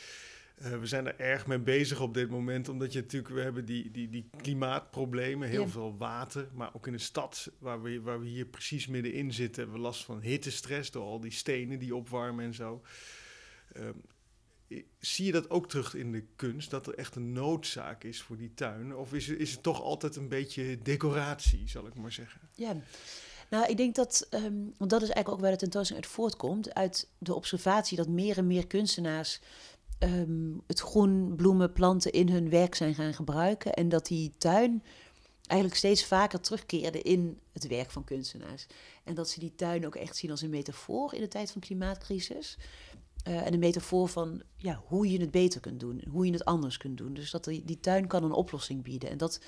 [0.60, 3.64] eh, we zijn er erg mee bezig op dit moment, omdat je natuurlijk, we hebben
[3.64, 5.68] die, die, die klimaatproblemen, heel Ja.
[5.68, 9.62] veel water, maar ook in de stad waar we, waar we hier precies middenin zitten,
[9.62, 12.82] hebben we last van hittestress door al die stenen die opwarmen en zo.
[13.72, 13.92] Ehm,
[14.98, 18.36] zie je dat ook terug in de kunst, dat er echt een noodzaak is voor
[18.36, 18.96] die tuin?
[18.96, 22.40] Of is het, is het toch altijd een beetje decoratie, zal ik maar zeggen?
[22.54, 22.76] ja.
[23.50, 26.74] Nou, ik denk dat, ehm, want dat is eigenlijk ook waar de tentoonstelling uit voortkomt,
[26.74, 29.40] uit de observatie dat meer en meer kunstenaars
[29.98, 33.74] ehm, het groen, bloemen, planten in hun werk zijn gaan gebruiken.
[33.74, 34.82] En dat die tuin
[35.46, 38.66] eigenlijk steeds vaker terugkeerde in het werk van kunstenaars.
[39.04, 41.60] En dat ze die tuin ook echt zien als een metafoor in de tijd van
[41.60, 42.56] klimaatcrisis.
[43.22, 46.44] Eh, en een metafoor van ja, hoe je het beter kunt doen, hoe je het
[46.44, 47.14] anders kunt doen.
[47.14, 49.10] Dus dat die, die tuin kan een oplossing bieden.
[49.10, 49.40] En dat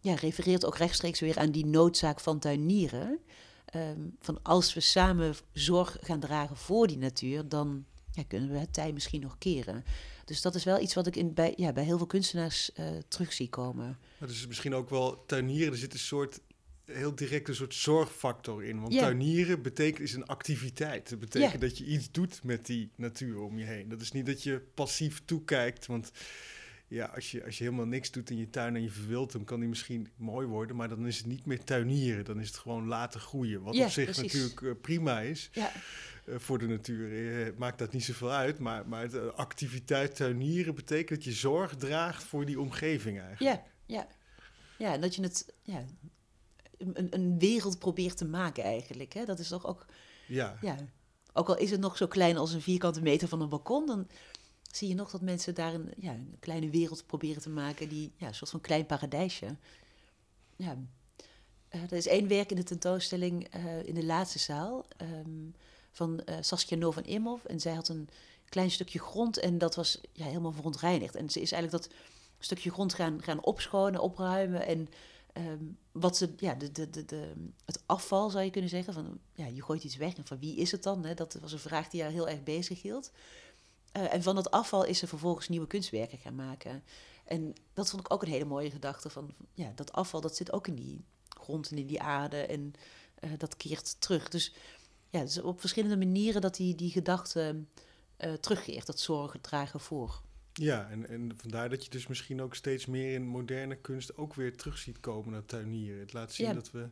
[0.00, 3.18] ja, refereert ook rechtstreeks weer aan die noodzaak van tuinieren.
[3.64, 8.58] Ehm, van als we samen zorg gaan dragen voor die natuur, dan ja, kunnen we
[8.58, 9.84] het tij misschien nog keren.
[10.24, 12.86] Dus dat is wel iets wat ik in, bij, ja, bij heel veel kunstenaars eh,
[13.08, 13.98] terug zie komen.
[14.18, 15.72] Dat is misschien ook wel tuinieren.
[15.72, 16.40] Er zit een soort
[16.84, 18.80] heel direct een soort zorgfactor in.
[18.80, 21.10] Want tuinieren betekent is een activiteit.
[21.10, 23.88] Dat betekent dat je iets doet met die natuur om je heen.
[23.88, 25.86] Dat is niet dat je passief toekijkt.
[25.86, 26.12] Want
[26.88, 29.44] ja, als je, als je helemaal niks doet in je tuin en je verwilt hem,
[29.44, 30.76] kan die misschien mooi worden.
[30.76, 32.24] Maar dan is het niet meer tuinieren.
[32.24, 33.62] Dan is het gewoon laten groeien.
[33.62, 34.22] Wat op zich precies.
[34.22, 35.72] natuurlijk eh, prima is Ja,
[36.26, 37.12] voor de natuur.
[37.46, 38.58] Eh, maakt dat niet zoveel uit.
[38.58, 43.62] Maar, maar het, eh, activiteit tuinieren betekent dat je zorg draagt voor die omgeving eigenlijk.
[43.86, 44.06] ja, ja.
[44.78, 45.84] Ja, en dat je het ja,
[46.78, 49.12] een, een wereld probeert te maken eigenlijk.
[49.12, 49.24] Hè?
[49.24, 49.86] Dat is toch ook,
[50.26, 50.58] ja.
[50.60, 50.76] ja,
[51.32, 54.08] ook al is het nog zo klein als een vierkante meter van een balkon, dan
[54.70, 58.12] zie je nog dat mensen daar een, ja, een kleine wereld proberen te maken, die
[58.16, 59.56] ja, een soort van klein paradijsje.
[60.56, 60.76] Ja.
[61.68, 65.48] Eh, er is één werk in de tentoonstelling eh, in de laatste zaal ehm,
[65.92, 67.44] van eh, Saskia No van Imhoff.
[67.44, 68.08] En zij had een
[68.48, 71.14] klein stukje grond en dat was ja, helemaal verontreinigd.
[71.14, 71.94] En ze is eigenlijk dat
[72.38, 74.66] stukje grond gaan, gaan opschonen, opruimen.
[74.66, 74.88] En
[75.32, 77.32] ehm, wat ze, ja, de, de, de, de,
[77.64, 78.92] het afval zou je kunnen zeggen.
[78.92, 81.04] Van, ja, je gooit iets weg en van wie is het dan?
[81.04, 81.14] Hè?
[81.14, 83.10] Dat was een vraag die haar heel erg bezig hield.
[83.92, 86.82] Eh, en van dat afval is ze vervolgens nieuwe kunstwerken gaan maken.
[87.24, 89.10] En dat vond ik ook een hele mooie gedachte.
[89.10, 92.36] Van, ja, dat afval dat zit ook in die grond en in die aarde.
[92.36, 92.74] En
[93.14, 94.28] eh, dat keert terug.
[94.28, 94.54] Dus
[95.12, 97.64] ja, dus op verschillende manieren dat die, die gedachte
[98.16, 98.86] eh, terugkeert.
[98.86, 100.22] Dat zorgen dragen voor.
[100.52, 104.34] Ja, en, en vandaar dat je dus misschien ook steeds meer in moderne kunst ook
[104.34, 106.00] weer terug ziet komen naar tuinieren.
[106.00, 106.52] Het laat zien Ja.
[106.54, 106.88] dat, we,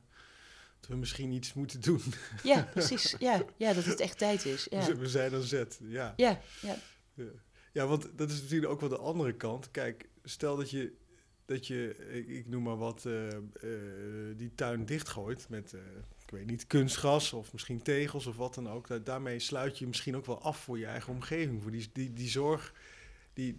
[0.81, 2.03] dat we misschien iets moeten doen.
[2.43, 3.17] Ja, precies.
[3.19, 4.67] Ja, ja dat het echt tijd is.
[4.71, 6.15] Ja, We zijn aan zet, ja.
[6.17, 6.77] ja, ja.
[7.15, 7.25] Ja.
[7.73, 9.71] Ja, want dat is natuurlijk ook wel de andere kant.
[9.71, 10.93] Kijk, stel dat je,
[11.45, 13.43] dat je ik, ik noem maar wat, eh, eh,
[14.37, 15.75] die tuin dichtgooit met,
[16.31, 19.05] ik weet niet, kunstgras of misschien tegels of wat dan ook.
[19.05, 21.63] daarmee sluit je misschien ook wel af voor je eigen omgeving.
[21.63, 22.75] Voor die, die, die zorg,
[23.33, 23.59] die,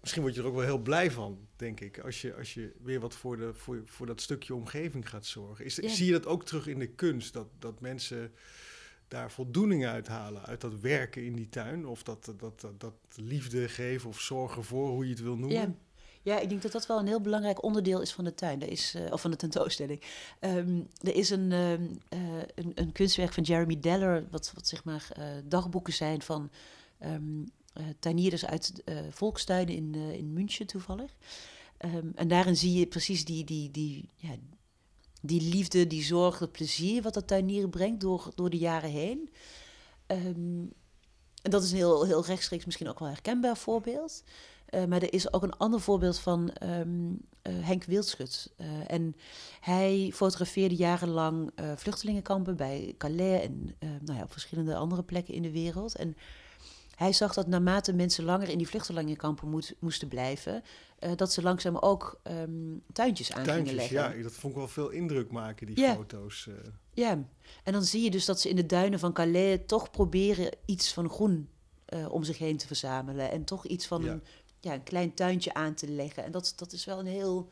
[0.00, 1.98] misschien word je er ook wel heel blij van, denk ik.
[1.98, 5.64] Als je, als je weer wat voor, de, voor, voor dat stukje omgeving gaat zorgen.
[5.64, 7.32] Is, Zie je dat ook terug in de kunst?
[7.32, 8.32] Dat, dat mensen
[9.08, 11.86] daar voldoening uit halen, uit dat werken in die tuin?
[11.86, 15.58] Of dat, dat, dat, dat liefde geven of zorgen voor, hoe je het wil noemen?
[15.58, 15.74] Ja.
[16.22, 18.94] Ja, ik denk dat dat wel een heel belangrijk onderdeel is van de tuin, is,
[18.94, 20.02] uh, of van de tentoonstelling.
[20.40, 21.70] Um, er is een, uh,
[22.54, 26.50] een, een, kunstwerk van Jeremy Deller, wat, wat zeg maar uh, dagboeken zijn van
[27.04, 27.50] um,
[27.98, 31.16] tuinierders uit volkstuinen in, in München toevallig.
[32.14, 34.34] En daarin zie je precies die, die, die, ja,
[35.20, 39.30] die liefde, die zorg, het plezier wat dat tuinieren brengt door, door de jaren heen.
[40.06, 40.74] en
[41.42, 44.22] dat is een heel, heel rechtstreeks misschien ook wel herkenbaar voorbeeld.
[44.74, 48.52] Uh, maar er is ook een ander voorbeeld van um, uh, Henk Wildschut.
[48.56, 49.16] Uh, en
[49.60, 55.52] hij fotografeerde jarenlang vluchtelingenkampen bij Calais en nou ja, op verschillende andere plekken in de
[55.52, 55.96] wereld.
[55.96, 56.16] En
[56.94, 60.62] hij zag dat naarmate mensen langer in die vluchtelingenkampen moet, moesten blijven,
[61.16, 64.16] dat ze langzaam ook um, tuintjes aan tuintjes, gingen leggen.
[64.16, 65.94] Ja, dat vond ik wel veel indruk maken, die ja.
[65.94, 66.48] foto's.
[66.92, 67.24] Ja,
[67.64, 70.92] en dan zie je dus dat ze in de duinen van Calais toch proberen iets
[70.92, 71.48] van groen
[72.08, 73.30] om zich heen te verzamelen.
[73.30, 74.22] En toch iets van een
[74.60, 76.24] ja, een klein tuintje aan te leggen.
[76.24, 77.50] En dat, dat is wel een heel...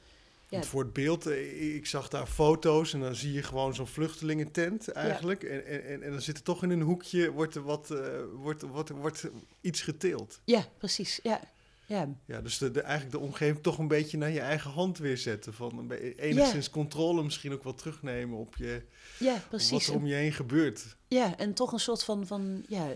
[0.49, 0.63] Ja.
[0.63, 4.89] Voor het beeld, eh, ik zag daar foto's en dan zie je gewoon zo'n vluchtelingentent
[4.89, 5.43] eigenlijk.
[5.43, 7.99] En, en, en dan zit er toch in een hoekje, wordt er wat, uh,
[8.35, 9.29] wordt, wordt, wordt
[9.61, 10.41] iets geteeld.
[10.45, 11.21] Ja, precies.
[11.23, 11.41] Ja,
[11.87, 12.09] ja.
[12.25, 15.19] ja dus de, de, eigenlijk de omgeving toch een beetje naar je eigen hand weer
[15.19, 15.55] zetten.
[15.55, 18.83] Van enigszins controle misschien ook wel terugnemen op je,
[19.19, 19.71] ja, precies.
[19.71, 20.97] wat er om je heen gebeurt.
[21.09, 22.89] Ja, en toch een soort van, van ja,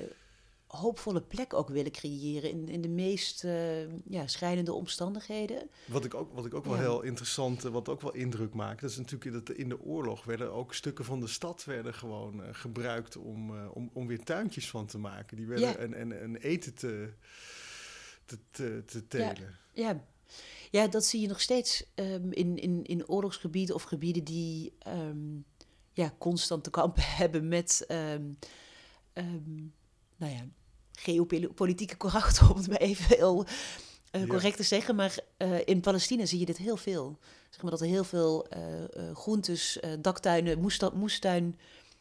[0.70, 5.70] hoopvolle plek ook willen creëren in, in de meest uh, ja, schrijnende omstandigheden.
[5.86, 8.80] Wat ik ook, wat ik ook wel heel interessant, eh, wat ook wel indruk maakt,
[8.80, 12.40] dat is natuurlijk dat in de oorlog werden ook stukken van de stad werden gewoon
[12.40, 15.36] uh, gebruikt om, uh, om, om weer tuintjes van te maken.
[15.36, 15.76] Die werden ja.
[15.76, 17.12] en, en, en eten te,
[18.24, 19.58] te, te, te telen.
[19.72, 19.88] Ja.
[19.88, 20.04] ja.
[20.70, 20.88] Ja.
[20.88, 25.44] dat zie je nog steeds um, in, in, in oorlogsgebieden of gebieden die um,
[25.92, 28.38] ja, constant te kampen hebben met um,
[30.16, 30.44] nou ja,
[31.00, 33.46] geopolitieke karakter, om het maar even heel
[34.12, 34.94] uh, correct te zeggen.
[34.94, 37.18] Maar uh, in Palestina zie je dit heel veel.
[37.50, 41.58] Zeg maar dat er heel veel uh, groentes, daktuinen, moestuin, moestuin,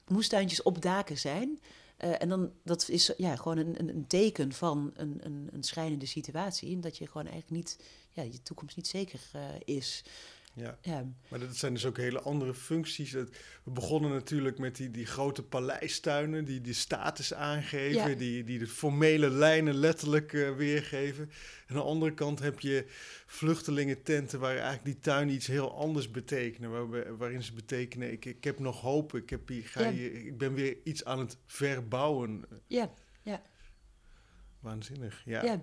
[0.08, 1.60] moestuintjes op daken zijn.
[1.98, 6.06] en dan, dat is ja, gewoon een, een, een teken van een, een, een schrijnende
[6.06, 6.76] situatie.
[6.76, 7.80] En dat je gewoon eigenlijk niet,
[8.12, 9.20] ja, je toekomst niet zeker
[9.66, 10.04] is.
[10.54, 10.78] Ja.
[10.82, 11.06] ja.
[11.28, 13.12] maar dat zijn dus ook hele andere functies.
[13.12, 13.28] We
[13.64, 19.30] begonnen natuurlijk met die, die grote paleistuinen die die status aangeven, die, die de formele
[19.30, 21.24] lijnen letterlijk uh, weergeven.
[21.68, 22.86] En aan de andere kant heb je
[23.26, 26.90] vluchtelingententen waar eigenlijk die tuinen iets heel anders betekenen.
[26.90, 30.38] Waar, waarin ze betekenen, ik, ik heb nog hoop, ik, heb hier, ga hier, ik
[30.38, 32.46] ben weer iets aan het verbouwen.
[32.68, 33.42] Ja, ja.
[34.60, 35.62] Waanzinnig, ja.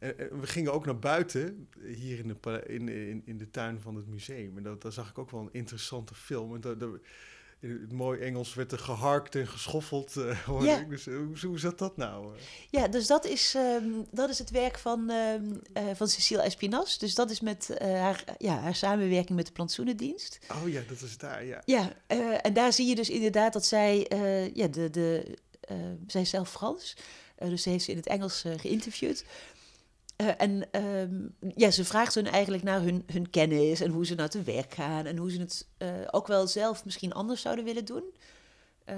[0.00, 0.06] Ja.
[0.06, 3.96] En, we gingen ook naar buiten, hier in de, in, in, in de tuin van
[3.96, 4.56] het museum.
[4.56, 6.54] En dat, daar zag ik ook wel een interessante film.
[6.54, 6.76] En dat,
[7.60, 10.14] in het mooi Engels werd er geharkt en geschoffeld.
[10.48, 10.78] Uh, ja.
[10.78, 10.88] ik.
[10.88, 12.34] Dus, hoe, hoe zat dat nou?
[12.70, 16.98] Ja, dus dat is, um, dat is het werk van, um, uh, van Cecile Espinas.
[16.98, 20.38] Dus dat is met haar, ja, haar samenwerking met de plantsoenendienst.
[20.52, 21.62] Oh ja, dat is daar, ja.
[21.64, 21.92] Ja,
[22.42, 24.06] en daar zie je dus inderdaad dat zij,
[24.54, 25.38] ja, de, de,
[26.06, 26.96] zij is zelf Frans.
[27.38, 29.24] dus ze heeft ze in het Engels geïnterviewd.
[30.20, 34.14] Uh, en um, ja, ze vraagt hun eigenlijk naar hun, hun kennis en hoe ze
[34.14, 37.64] naar te werk gaan en hoe ze het uh, ook wel zelf misschien anders zouden
[37.64, 38.04] willen doen.
[38.86, 38.96] Uh,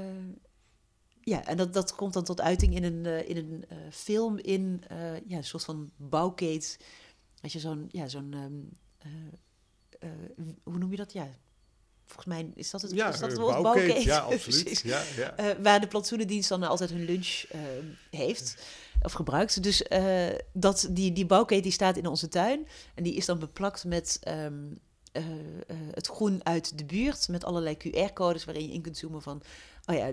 [1.20, 4.82] ja, en dat, dat komt dan tot uiting in een, in een film in
[5.26, 6.78] ja, een soort van bouwkeet.
[7.42, 8.70] Als je zo'n, ja, zo'n, um,
[10.62, 11.12] hoe noem je dat?
[11.12, 11.28] Ja,
[12.08, 14.02] volgens mij is dat het, ja, is dat het woord bouwkeet.
[14.02, 14.80] Ja, absoluut.
[14.84, 15.56] ja, ja.
[15.62, 17.44] waar de plantsoenendienst dan altijd hun lunch
[18.10, 18.56] heeft
[19.02, 19.62] of gebruikt.
[19.62, 22.68] Dus uh, dat, die, die bouwketen die staat in onze tuin.
[22.94, 24.78] En die is dan beplakt met um,
[25.12, 25.22] uh,
[25.92, 27.28] het groen uit de buurt.
[27.28, 29.42] Met allerlei QR-codes waarin je in kunt zoomen van...
[29.86, 30.12] Oh ja,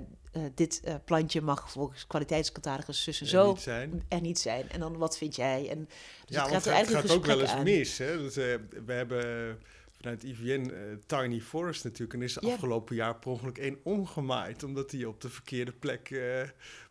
[0.54, 4.04] dit plantje mag volgens kwaliteitscatalogus tussen zo niet zijn.
[4.08, 4.70] er niet zijn.
[4.70, 5.70] En dan wat vind jij?
[5.70, 5.88] En,
[6.26, 7.98] dus ja, het gaat, het gaat ook wel eens mis.
[7.98, 8.18] Hè?
[8.18, 9.58] Dus, we hebben
[10.06, 12.14] vanuit IVN uh, eh, Tiny Forest natuurlijk.
[12.14, 14.64] En is afgelopen jaar per ongeluk één omgemaaid.
[14.64, 16.42] Omdat hij op de verkeerde plek uh,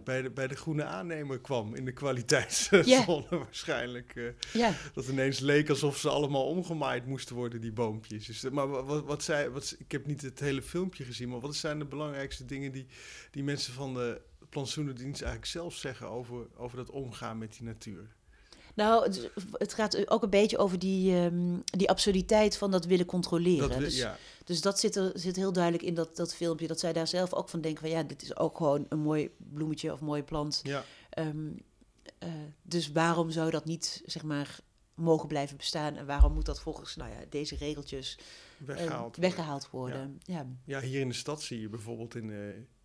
[0.04, 1.74] bij, de, bij de groene aannemer kwam.
[1.74, 3.30] In de kwaliteitszone yeah.
[3.30, 4.14] waarschijnlijk.
[4.14, 4.74] Uh, yeah.
[4.94, 8.26] Dat ineens leek alsof ze allemaal omgemaaid moesten worden, die boompjes.
[8.26, 11.28] Dus, maar wat, wat, zij, wat, ik heb niet het hele filmpje gezien.
[11.28, 12.86] Maar wat zijn de belangrijkste dingen die,
[13.30, 18.14] die mensen van de plantsoenendienst eigenlijk zelf zeggen over, over dat omgaan met die natuur?
[18.74, 23.06] Nou, het, het gaat ook een beetje over die, ehm, die absurditeit van dat willen
[23.06, 23.68] controleren.
[23.68, 24.16] Dat we- dus, ja.
[24.44, 26.66] dus dat zit, er, zit heel duidelijk in dat, dat filmpje.
[26.66, 29.30] Dat zij daar zelf ook van denken van ja, dit is ook gewoon een mooi
[29.36, 30.60] bloemetje of mooie plant.
[30.62, 30.84] ja.
[31.10, 31.48] Ehm,
[32.18, 32.28] eh,
[32.62, 34.58] dus waarom zou dat niet, zeg maar,
[34.94, 35.96] mogen blijven bestaan?
[35.96, 39.00] En waarom moet dat volgens nou ja, deze regeltjes eh, Weggehaald.
[39.02, 39.20] worden.
[39.20, 40.20] weggehaald worden?
[40.22, 40.46] Ja.
[40.64, 42.38] Ja, hier in de stad zie je bijvoorbeeld in, eh,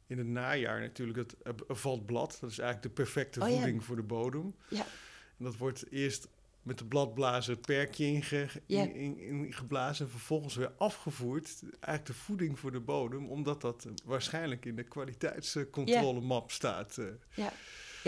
[0.08, 1.36] in het najaar natuurlijk het
[1.68, 2.38] valt blad.
[2.42, 4.56] Dat is eigenlijk de perfecte Oh voeding voor de bodem.
[4.70, 4.86] Ja.
[5.40, 6.28] En dat wordt eerst
[6.62, 8.82] met de bladblazer het perkje inge, Ja.
[8.84, 11.60] in, in, ingeblazen en vervolgens weer afgevoerd.
[11.64, 16.98] Eigenlijk de voeding voor de bodem, omdat dat eh, waarschijnlijk in de kwaliteitscontrolemap staat.
[16.98, 17.06] eh.
[17.36, 17.54] Ja.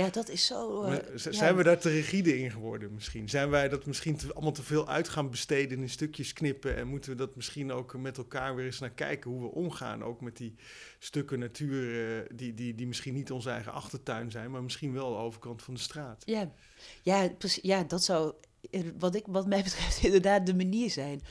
[0.01, 0.83] Ja, dat is zo...
[0.83, 1.31] eh, ja.
[1.31, 3.29] Zijn we daar te rigide in geworden misschien?
[3.29, 6.75] Zijn wij dat misschien te, allemaal te veel uit gaan besteden in stukjes knippen?
[6.75, 10.03] En moeten we dat misschien ook met elkaar weer eens naar kijken hoe we omgaan?
[10.03, 10.55] Ook met die
[10.99, 15.09] stukken natuur eh, die, die, die misschien niet onze eigen achtertuin zijn, maar misschien wel
[15.09, 16.23] de overkant van de straat.
[16.25, 16.51] Ja,
[17.01, 17.29] ja,
[17.61, 18.33] ja dat zou,
[18.71, 21.21] eh, wat, ik, wat mij betreft, inderdaad de manier zijn.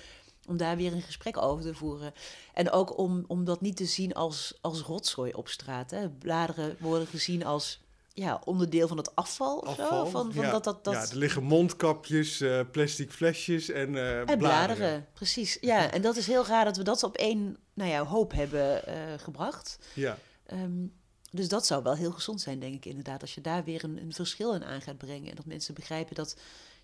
[0.46, 2.12] Om daar weer een gesprek over te voeren.
[2.54, 5.90] En ook om, om dat niet te zien als, als rotzooi op straat.
[5.90, 6.10] Hè.
[6.10, 7.80] Bladeren worden gezien als
[8.20, 9.74] ja, onderdeel van het afval.
[9.76, 10.04] Zo.
[10.04, 10.50] Van, van ja.
[10.50, 14.38] dat, dat, dat, Ja, er liggen mondkapjes, eh, plastic flesjes en, eh en bladeren.
[14.38, 15.58] bladeren, precies.
[15.60, 18.86] Ja, en dat is heel raar dat we dat op één nou ja, hoop hebben
[18.86, 19.78] eh, gebracht.
[19.94, 20.18] Ja.
[20.46, 20.86] Ehm,
[21.30, 23.20] dus dat zou wel heel gezond zijn, denk ik inderdaad.
[23.20, 25.30] Als je daar weer een, een verschil in aan gaat brengen.
[25.30, 26.36] En dat mensen begrijpen dat,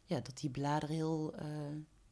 [0.05, 1.35] ja, dat die bladeren heel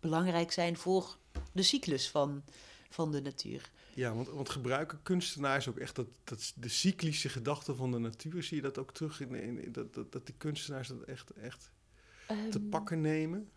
[0.01, 1.17] belangrijk zijn voor
[1.53, 2.43] de cyclus van,
[2.91, 3.71] van de natuur.
[3.95, 8.43] Ja, want, want gebruiken kunstenaars ook echt dat, dat de cyclische gedachte van de natuur?
[8.43, 11.71] Zie je dat ook terug in, in, dat, dat, dat die kunstenaars dat echt, echt
[12.27, 13.51] te Ehm, pakken nemen?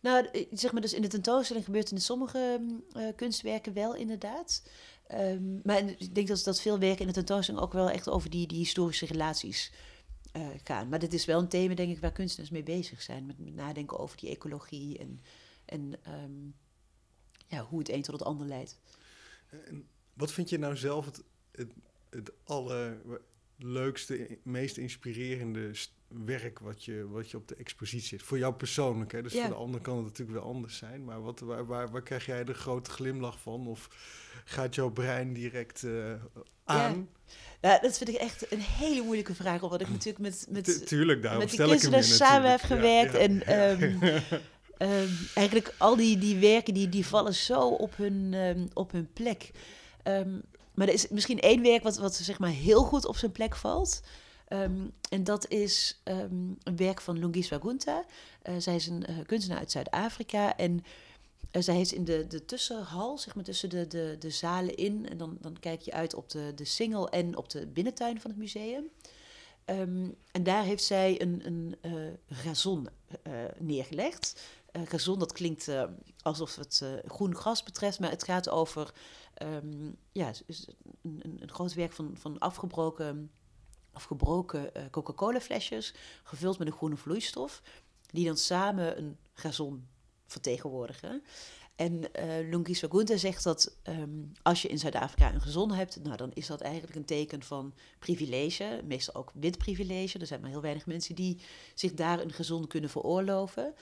[0.00, 3.94] Nou, eh, zeg maar, dus in de tentoonstelling gebeurt in sommige mm, eh, kunstwerken wel
[3.94, 4.62] inderdaad.
[5.06, 8.30] Ehm, maar ik denk dat, dat veel werken in de tentoonstelling ook wel echt over
[8.30, 9.72] die, die historische relaties
[10.32, 10.88] eh, gaan.
[10.88, 13.26] Maar dit is wel een thema, denk ik, waar kunstenaars mee bezig zijn.
[13.26, 15.20] Met, met nadenken over die ecologie en,
[15.64, 16.50] en ehm,
[17.46, 18.78] ja, hoe het een tot het ander leidt.
[19.64, 21.72] En wat vind je nou zelf het, het,
[22.10, 22.32] het
[23.58, 25.70] allerleukste, meest inspirerende
[26.08, 28.28] werk wat je, wat je op de expositie hebt?
[28.28, 29.22] Voor jou persoonlijk, hè?
[29.22, 29.40] dus Ja.
[29.40, 31.04] voor de ander kan het natuurlijk wel anders zijn.
[31.04, 33.66] Maar wat, waar, waar, waar krijg jij de grote glimlach van?
[33.66, 33.88] Of
[34.44, 36.12] gaat jouw brein direct eh,
[36.64, 37.08] aan?
[37.60, 40.84] Ja, dat vind ik echt een hele moeilijke vraag, omdat ik natuurlijk met, met, Tu-
[40.84, 43.12] Tuurlijk, daarom met die stel ik hem je kunstenaars samen heb gewerkt.
[43.12, 43.42] Ja, en
[44.00, 44.20] ja.
[44.78, 49.12] ehm, eigenlijk al die, die werken die, die vallen zo op hun, ehm, op hun
[49.12, 49.50] plek.
[50.02, 50.38] Ehm,
[50.74, 53.56] maar er is misschien één werk wat, wat zeg maar heel goed op zijn plek
[53.56, 54.02] valt.
[55.10, 58.04] En dat is een werk van Lungiswa Gunta.
[58.42, 60.56] Eh, zij is een eh, kunstenaar uit Zuid-Afrika.
[60.56, 60.84] En
[61.50, 65.08] eh, zij heeft in de, de tussenhal, zeg maar tussen de, de, de zalen in.
[65.08, 68.30] En dan, dan kijk je uit op de, de single en op de binnentuin van
[68.30, 68.84] het museum.
[70.32, 71.76] En daar heeft zij een, een
[72.30, 72.88] gazon
[73.58, 74.40] neergelegd.
[74.76, 75.84] Eh gazon, dat klinkt eh,
[76.22, 78.94] alsof het eh, groen gras betreft, maar het gaat over
[79.34, 80.32] ehm, ja,
[81.02, 83.30] een, een, groot werk van, van afgebroken,
[84.90, 87.62] Coca-Cola flesjes, gevuld met een groene vloeistof,
[88.10, 89.86] die dan samen een gazon
[90.26, 91.22] vertegenwoordigen.
[91.76, 96.16] En eh Lungi Swagunta zegt dat ehm, als je in Zuid-Afrika een gezon hebt, nou,
[96.16, 100.18] dan is dat eigenlijk een teken van privilege, meestal ook wit privilege.
[100.18, 101.40] Er zijn maar heel weinig mensen die
[101.74, 103.74] zich daar een gezon kunnen veroorloven.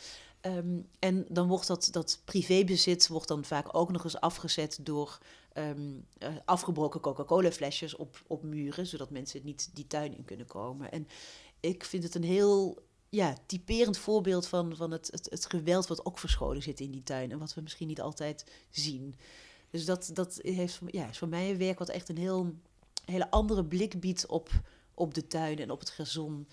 [0.44, 5.18] Ehm, en dan wordt dat, dat privébezit wordt dan vaak ook nog eens afgezet door
[5.52, 10.92] ehm, eh, afgebroken Coca-Cola-flesjes op, op muren, zodat mensen niet die tuin in kunnen komen.
[10.92, 11.08] En
[11.60, 16.18] ik vind het een heel ja, typerend voorbeeld van, van het, het, geweld wat ook
[16.18, 19.14] verscholen zit in die tuin en wat we misschien niet altijd zien.
[19.70, 22.54] Dus dat, dat heeft, ja, is voor mij een werk wat echt een heel,
[23.04, 24.50] hele andere blik biedt op,
[24.94, 26.48] op de tuin en op het gazon.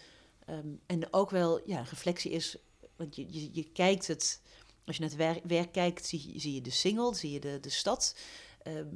[0.46, 2.58] Ehm, en ook wel ja, een reflectie is,
[3.02, 4.42] want je, je, je kijkt het,
[4.86, 7.40] als je naar het werk, werk kijkt, zie, je- zie je de single, zie je
[7.40, 8.16] de, de stad.
[8.64, 8.88] Ehm,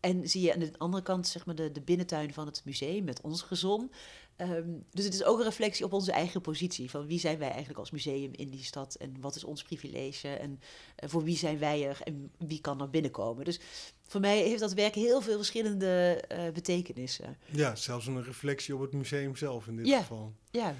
[0.00, 3.04] en zie je aan de andere kant zeg maar, de, de binnentuin van het museum
[3.04, 3.90] met ons gezon.
[4.36, 6.90] Ehm, dus het is ook een reflectie op onze eigen positie.
[6.90, 8.94] Van wie zijn wij eigenlijk als museum in die stad?
[8.94, 10.28] En wat is ons privilege?
[10.28, 10.60] En
[10.96, 12.00] eh, voor wie zijn wij er?
[12.04, 13.44] En wie kan er binnenkomen?
[13.44, 13.60] Dus
[14.06, 17.36] voor mij heeft dat werk heel veel verschillende eh, betekenissen.
[17.52, 20.00] Ja, zelfs een reflectie op het museum zelf in dit Ja.
[20.00, 20.32] geval.
[20.50, 20.74] Ja,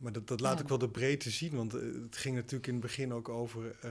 [0.00, 0.62] Maar dat, dat laat Ja.
[0.62, 3.76] ook wel de breedte zien, want eh, het ging natuurlijk in het begin ook over
[3.80, 3.90] eh,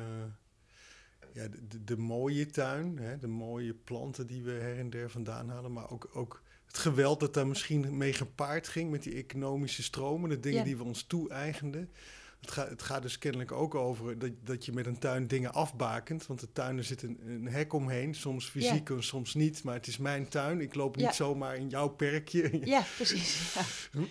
[1.34, 5.10] ja, de, de, de mooie tuin, hè, de mooie planten die we her en der
[5.10, 9.14] vandaan halen, maar ook, ook het geweld dat daar misschien mee gepaard ging met die
[9.14, 10.64] economische stromen, de dingen Ja.
[10.66, 11.90] die we ons toe-eigenden.
[12.42, 15.54] Het, gaat het gaat dus kennelijk ook over dat, dat je met een tuin dingen
[15.54, 16.28] afbakent.
[16.28, 18.16] Want de tuin, er zit een, een hek omheen.
[18.16, 19.64] Soms fysiek en soms niet.
[19.64, 20.62] Maar het is mijn tuin.
[20.62, 22.60] Ik loop niet zomaar in jouw perkje.
[22.64, 23.56] ja precies.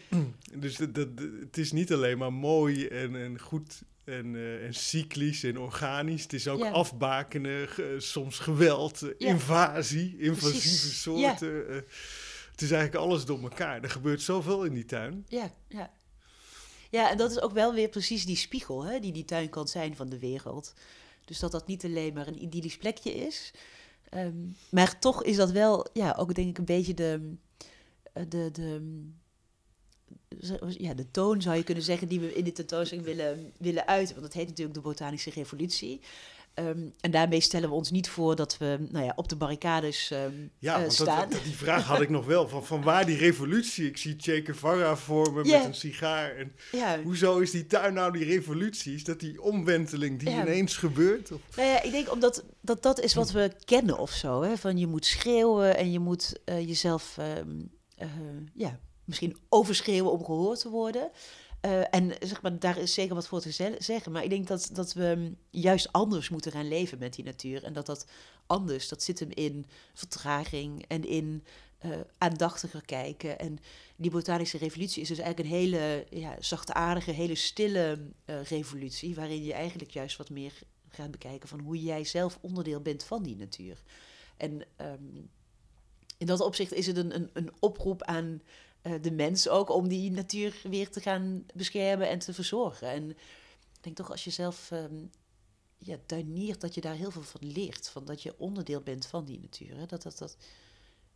[0.55, 1.09] Dus dat, dat,
[1.41, 6.23] het is niet alleen maar mooi en, en goed en, uh, en cyclisch en organisch.
[6.23, 6.71] Het is ook Ja.
[6.71, 7.69] afbakenen,
[7.99, 9.29] soms geweld, eh, Ja.
[9.29, 11.03] invasie, invasieve Precies.
[11.03, 11.69] soorten.
[11.69, 11.75] eh,
[12.51, 13.83] het is eigenlijk alles door elkaar.
[13.83, 15.25] Er gebeurt zoveel in die tuin.
[15.29, 15.91] Ja, ja.
[16.91, 19.69] Ja, en dat is ook wel weer precies die spiegel hè, die die tuin kan
[19.69, 20.75] zijn van de wereld.
[21.25, 23.51] Dus dat dat niet alleen maar een idyllisch plekje is.
[24.09, 24.37] Ehm,
[24.71, 27.35] maar toch is dat wel, ja, ook denk ik een beetje de,
[28.13, 29.01] eh, de, de,
[30.41, 33.87] zo- ja, de toon zou je kunnen zeggen die we in dit tentoonstelling willen, willen
[33.87, 34.15] uiten.
[34.15, 36.01] Want het heet natuurlijk de botanische revolutie.
[36.59, 40.11] Ehm, en daarmee stellen we ons niet voor dat we nou ja, op de barricades
[40.11, 41.31] ehm, Ja, eh, want dat- staan.
[41.31, 42.49] dat- die vraag had ik nog wel.
[42.49, 43.87] Van, van waar die revolutie?
[43.87, 46.37] Ik zie Che Guevara voor me met een sigaar.
[46.37, 48.95] En ja, hoezo is die tuin nou die revolutie?
[48.95, 50.41] Is dat die omwenteling die Ja.
[50.43, 51.33] ineens gebeurt?
[51.33, 51.41] Of?
[51.57, 54.43] Nou ja, ik denk omdat dat, dat is wat we kennen of zo.
[54.43, 54.57] Hè?
[54.57, 57.61] Van je moet schreeuwen en je moet eh, jezelf ehm,
[57.97, 58.09] eh,
[58.55, 61.11] ja, misschien overschreeuwen om gehoord te worden.
[61.61, 64.13] Eh, en zeg maar, daar is zeker wat voor te ze- zeggen.
[64.13, 67.65] Maar ik denk dat, dat we mm, juist anders moeten gaan leven met die natuur.
[67.65, 68.07] En dat dat
[68.47, 71.45] anders, dat zit hem in vertraging en in
[71.79, 73.39] eh, aandachtiger kijken.
[73.39, 73.59] En
[73.97, 79.15] die botanische revolutie is dus eigenlijk een hele ja, zachtaardige, hele stille eh, revolutie.
[79.15, 80.53] Waarin je eigenlijk juist wat meer
[80.89, 83.83] gaat bekijken van hoe jij zelf onderdeel bent van die natuur.
[84.37, 85.17] En ehm,
[86.19, 88.43] in dat opzicht is het een, een, een oproep aan
[89.01, 92.89] de mens ook om die natuur weer te gaan beschermen en te verzorgen.
[92.89, 93.17] En ik
[93.81, 95.05] denk toch als je zelf ehm,
[95.79, 97.89] ja, tuiniert, dat je daar heel veel van leert.
[97.89, 99.77] Van dat je onderdeel bent van die natuur.
[99.77, 99.87] Hè?
[99.87, 100.37] Dat, dat, dat,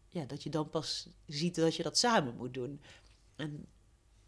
[0.09, 2.81] ja, dat je dan pas ziet dat je dat samen moet doen.
[3.37, 3.67] En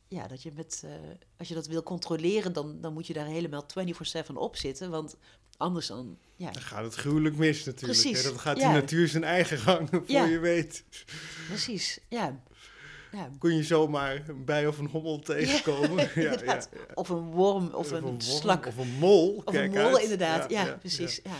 [0.08, 0.90] ja, dat je met, eh,
[1.36, 4.90] als je dat wil controleren, dan, dan moet je daar helemaal 24-7 op zitten.
[4.90, 5.16] Want
[5.56, 8.00] anders dan, ja, Dan gaat het gruwelijk mis natuurlijk.
[8.00, 8.28] Precies, Hè?
[8.30, 8.72] Dan gaat ja.
[8.72, 10.24] die natuur zijn eigen gang, voor Ja.
[10.24, 10.84] je weet.
[11.48, 11.98] precies.
[12.08, 12.42] Ja,
[13.14, 13.30] ja.
[13.38, 16.10] Kon je zomaar een bij of een hommel tegenkomen.
[16.14, 16.68] ja, inderdaad.
[16.94, 18.66] Of een worm of, een, slak.
[18.66, 19.42] Of een mol.
[19.44, 20.02] Of kijk een mol, uit.
[20.02, 20.50] inderdaad.
[20.50, 21.20] Ja, ja, precies.
[21.22, 21.36] Ja.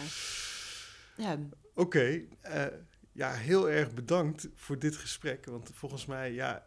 [1.17, 1.39] Ja.
[1.75, 2.65] Oké, eh,
[3.13, 5.47] ja, heel erg bedankt voor dit gesprek.
[5.47, 6.67] Want volgens mij, ja,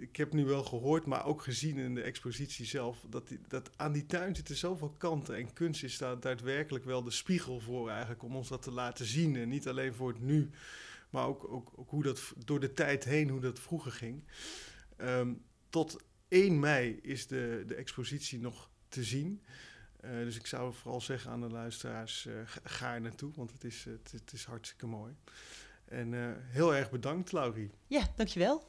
[0.00, 3.70] ik heb nu wel gehoord, maar ook gezien in de expositie zelf, dat, die, dat
[3.76, 5.36] aan die tuin zitten zoveel kanten.
[5.36, 9.06] En kunst is daar daadwerkelijk wel de spiegel voor eigenlijk, om ons dat te laten
[9.06, 9.36] zien.
[9.36, 10.50] En niet alleen voor het nu,
[11.10, 14.24] maar ook, ook, ook hoe dat door de tijd heen, hoe dat vroeger ging.
[14.96, 15.34] Ehm,
[15.70, 15.96] tot
[16.28, 19.42] 1 mei is de, de expositie nog te zien.
[20.00, 23.64] Eh, dus ik zou vooral zeggen aan de luisteraars, eh, ga- er naartoe, want het
[23.64, 25.14] is, het is hartstikke mooi.
[25.84, 27.70] En eh, heel erg bedankt, Laurie.
[27.86, 28.68] ja, dankjewel.